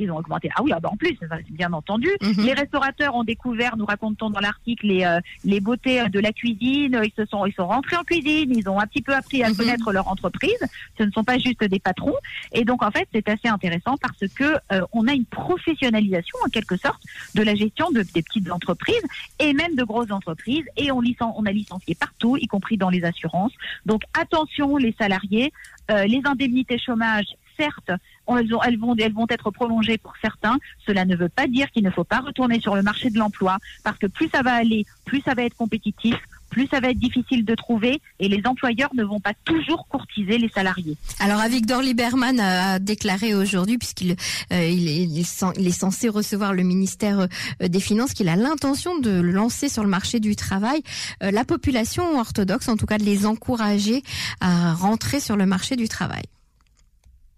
ils 0.00 0.10
ont 0.10 0.16
augmenté. 0.16 0.50
Ah 0.54 0.62
oui, 0.62 0.72
ah 0.74 0.80
bah 0.80 0.88
en 0.92 0.96
plus, 0.96 1.16
bien 1.50 1.72
entendu. 1.72 2.08
Mhm. 2.20 2.44
Les 2.44 2.52
restaurateurs 2.52 3.14
ont 3.14 3.24
découvert, 3.24 3.76
nous 3.76 3.86
racontons 3.86 4.30
dans 4.30 4.40
l'article, 4.40 4.86
les, 4.86 5.04
euh, 5.04 5.20
les 5.44 5.60
beautés 5.60 6.08
de 6.08 6.20
la 6.20 6.32
cuisine. 6.32 7.00
Ils 7.04 7.12
se 7.16 7.24
sont, 7.26 7.46
ils 7.46 7.52
sont 7.52 7.66
rentrés 7.66 7.96
en 7.96 8.04
cuisine. 8.04 8.52
Ils 8.56 8.68
ont 8.68 8.78
un 8.78 8.86
petit 8.86 9.02
peu 9.02 9.14
appris 9.14 9.42
à 9.42 9.50
mhm. 9.50 9.56
connaître 9.56 9.92
leur 9.92 10.08
entreprise. 10.08 10.58
Ce 10.98 11.04
ne 11.04 11.10
sont 11.10 11.24
pas 11.24 11.38
juste 11.38 11.62
des 11.62 11.78
patrons. 11.78 12.16
Et 12.52 12.64
donc 12.64 12.82
en 12.82 12.90
fait, 12.90 13.08
c'est 13.12 13.28
assez 13.28 13.48
intéressant 13.48 13.96
parce 14.00 14.32
que 14.34 14.56
euh, 14.72 14.80
on 14.92 15.06
a 15.06 15.12
une 15.12 15.26
professionnalisation 15.26 16.38
en 16.44 16.48
quelque 16.48 16.76
sorte 16.76 17.02
de 17.34 17.42
la 17.42 17.54
gestion 17.54 17.90
de, 17.90 18.02
des 18.02 18.22
petites 18.22 18.50
entreprises 18.50 19.02
et 19.38 19.52
même 19.52 19.74
de 19.74 19.84
grosses 19.84 20.10
entreprises. 20.10 20.64
Et 20.76 20.90
on, 20.90 21.00
licen, 21.00 21.32
on 21.36 21.46
a 21.46 21.52
licencié 21.52 21.94
partout, 21.94 22.36
y 22.36 22.46
compris 22.46 22.76
dans 22.76 22.90
les 22.90 23.04
assurances. 23.04 23.52
Donc 23.86 24.02
attention, 24.18 24.76
les 24.76 24.94
salariés, 24.98 25.52
euh, 25.90 26.04
les 26.04 26.22
indemnités 26.24 26.78
chômage 26.78 27.26
certes, 27.60 27.92
elles, 28.38 28.78
vont, 28.78 29.26
être 29.28 29.50
prolongées 29.50 29.98
pour 29.98 30.14
certains. 30.20 30.58
Cela 30.86 31.04
ne 31.04 31.16
veut 31.16 31.28
pas 31.28 31.46
dire 31.46 31.70
qu'il 31.70 31.84
ne 31.84 31.90
faut 31.90 32.04
pas 32.04 32.20
retourner 32.20 32.60
sur 32.60 32.76
le 32.76 32.82
marché 32.82 33.10
de 33.10 33.18
l'emploi, 33.18 33.58
parce 33.84 33.98
que 33.98 34.06
plus 34.06 34.28
ça 34.28 34.42
va 34.42 34.54
aller, 34.54 34.84
plus 35.04 35.20
ça 35.22 35.34
va 35.34 35.42
être 35.42 35.56
compétitif, 35.56 36.16
plus 36.50 36.66
ça 36.66 36.80
va 36.80 36.90
être 36.90 36.98
difficile 36.98 37.44
de 37.44 37.54
trouver 37.54 38.00
et 38.18 38.28
les 38.28 38.42
employeurs 38.44 38.90
ne 38.94 39.04
vont 39.04 39.20
pas 39.20 39.32
toujours 39.44 39.86
courtiser 39.88 40.36
les 40.36 40.48
salariés. 40.48 40.96
Alors 41.20 41.40
Avigdor 41.40 41.80
Lieberman 41.80 42.38
a 42.40 42.78
déclaré 42.78 43.34
aujourd'hui, 43.34 43.78
puisqu'il 43.78 44.16
euh, 44.52 44.56
est, 44.56 45.70
censé 45.72 46.08
recevoir 46.08 46.52
le 46.52 46.64
ministère 46.64 47.20
euh, 47.20 47.68
des 47.68 47.80
Finances, 47.80 48.12
qu'il 48.12 48.28
a 48.28 48.36
l'intention 48.36 48.98
de 48.98 49.20
lancer 49.20 49.68
sur 49.68 49.84
le 49.84 49.88
marché 49.88 50.20
du 50.20 50.36
travail 50.36 50.82
euh, 51.22 51.30
la 51.30 51.44
population 51.44 52.18
orthodoxe, 52.18 52.68
en 52.68 52.76
tout 52.76 52.86
cas 52.86 52.98
de 52.98 53.04
les 53.04 53.24
encourager 53.26 54.02
à 54.40 54.74
rentrer 54.74 55.20
sur 55.20 55.36
le 55.36 55.46
marché 55.46 55.76
du 55.76 55.88
travail. 55.88 56.24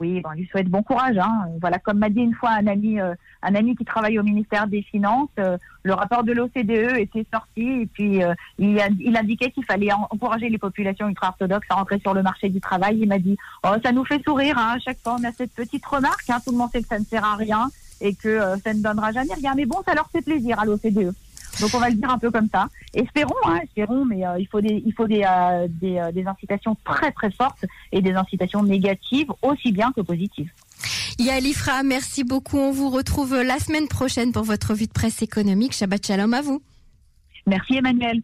Oui, 0.03 0.21
bon, 0.21 0.31
lui 0.31 0.49
souhaite 0.51 0.69
bon 0.69 0.83
courage. 0.83 1.17
Hein. 1.17 1.47
Voilà, 1.61 1.79
comme 1.79 1.99
m'a 1.99 2.09
dit 2.09 2.23
une 2.23 2.35
fois 2.35 2.51
un 2.51 2.67
ami, 2.67 3.01
euh, 3.01 3.15
un 3.41 3.55
ami 3.55 3.77
qui 3.77 3.85
travaille 3.85 4.19
au 4.19 4.25
ministère 4.25 4.67
des 4.67 4.83
Finances, 4.83 5.31
euh, 5.39 5.57
le 5.85 5.95
rapport 5.95 6.25
de 6.25 6.33
l'OCDE 6.33 6.99
était 6.99 7.25
sorti 7.33 7.83
et 7.83 7.87
puis 7.87 8.21
euh, 8.21 8.35
il, 8.59 8.83
il, 8.99 9.17
indiquait 9.17 9.53
qu'il 9.53 9.65
fallait 9.65 9.93
encourager 9.93 10.49
les 10.49 10.59
populations 10.59 11.09
ultra-orthodoxes 11.09 11.69
à 11.71 11.77
rentrer 11.77 12.01
sur 12.01 12.15
le 12.15 12.23
marché 12.25 12.49
du 12.49 12.61
travail. 12.61 12.99
Il 13.01 13.07
m'a 13.07 13.21
dit, 13.21 13.37
oh, 13.63 13.75
ça 13.81 13.93
nous 13.93 14.05
fait 14.05 14.21
sourire. 14.25 14.59
Hein. 14.59 14.75
À 14.75 14.79
chaque 14.81 14.99
fois, 14.99 15.19
on 15.21 15.23
a 15.23 15.31
cette 15.31 15.55
petite 15.55 15.87
remarque. 15.87 16.29
Hein. 16.29 16.39
Tout 16.45 16.51
le 16.51 16.59
monde 16.59 16.71
sait 16.73 16.83
que 16.83 16.89
ça 16.89 16.99
ne 16.99 17.05
sert 17.05 17.25
à 17.25 17.37
rien 17.37 17.69
et 18.01 18.17
que 18.17 18.41
ça 18.65 18.75
ne 18.75 18.83
donnera 18.83 19.13
jamais 19.13 19.35
rien. 19.35 19.55
Mais 19.55 19.67
bon, 19.67 19.77
ça 19.87 19.95
leur 19.95 20.11
fait 20.11 20.23
plaisir 20.23 20.59
à 20.59 20.65
l'OCDE. 20.65 21.15
Donc 21.63 21.71
on 21.75 21.79
va 21.79 21.91
le 21.91 21.95
dire 21.95 22.11
un 22.11 22.19
peu 22.19 22.31
comme 22.33 22.49
ça. 22.53 22.67
Espérons, 22.93 23.33
hein, 23.47 23.61
espérons, 23.63 24.05
mais 24.05 24.27
euh, 24.27 24.37
il 24.39 24.49
faut 24.49 24.61
des, 24.61 24.83
il 24.85 24.93
faut 24.93 25.07
des, 25.07 25.23
euh, 25.25 25.69
des, 25.71 25.97
euh, 25.97 26.11
des, 26.11 26.27
incitations 26.27 26.77
très 26.85 27.13
très 27.13 27.31
fortes 27.31 27.65
et 27.93 28.03
des 28.03 28.13
incitations 28.13 28.65
négatives 28.65 29.29
aussi 29.43 29.71
bien 29.71 29.93
que 29.93 30.01
positives. 30.01 30.51
Yalifra, 31.21 31.85
merci 31.85 32.25
beaucoup. 32.25 32.59
On 32.59 32.73
vous 32.73 32.91
retrouve 32.91 33.41
la 33.41 33.61
semaine 33.61 33.87
prochaine 33.87 34.33
pour 34.33 34.43
votre 34.43 34.71
revue 34.71 34.89
de 34.89 34.93
presse 34.93 35.23
économique. 35.23 35.73
Shabbat 35.73 36.05
shalom 36.05 36.35
à 36.35 36.43
vous. 36.43 36.61
Merci 37.47 37.77
Emmanuel. 37.77 38.23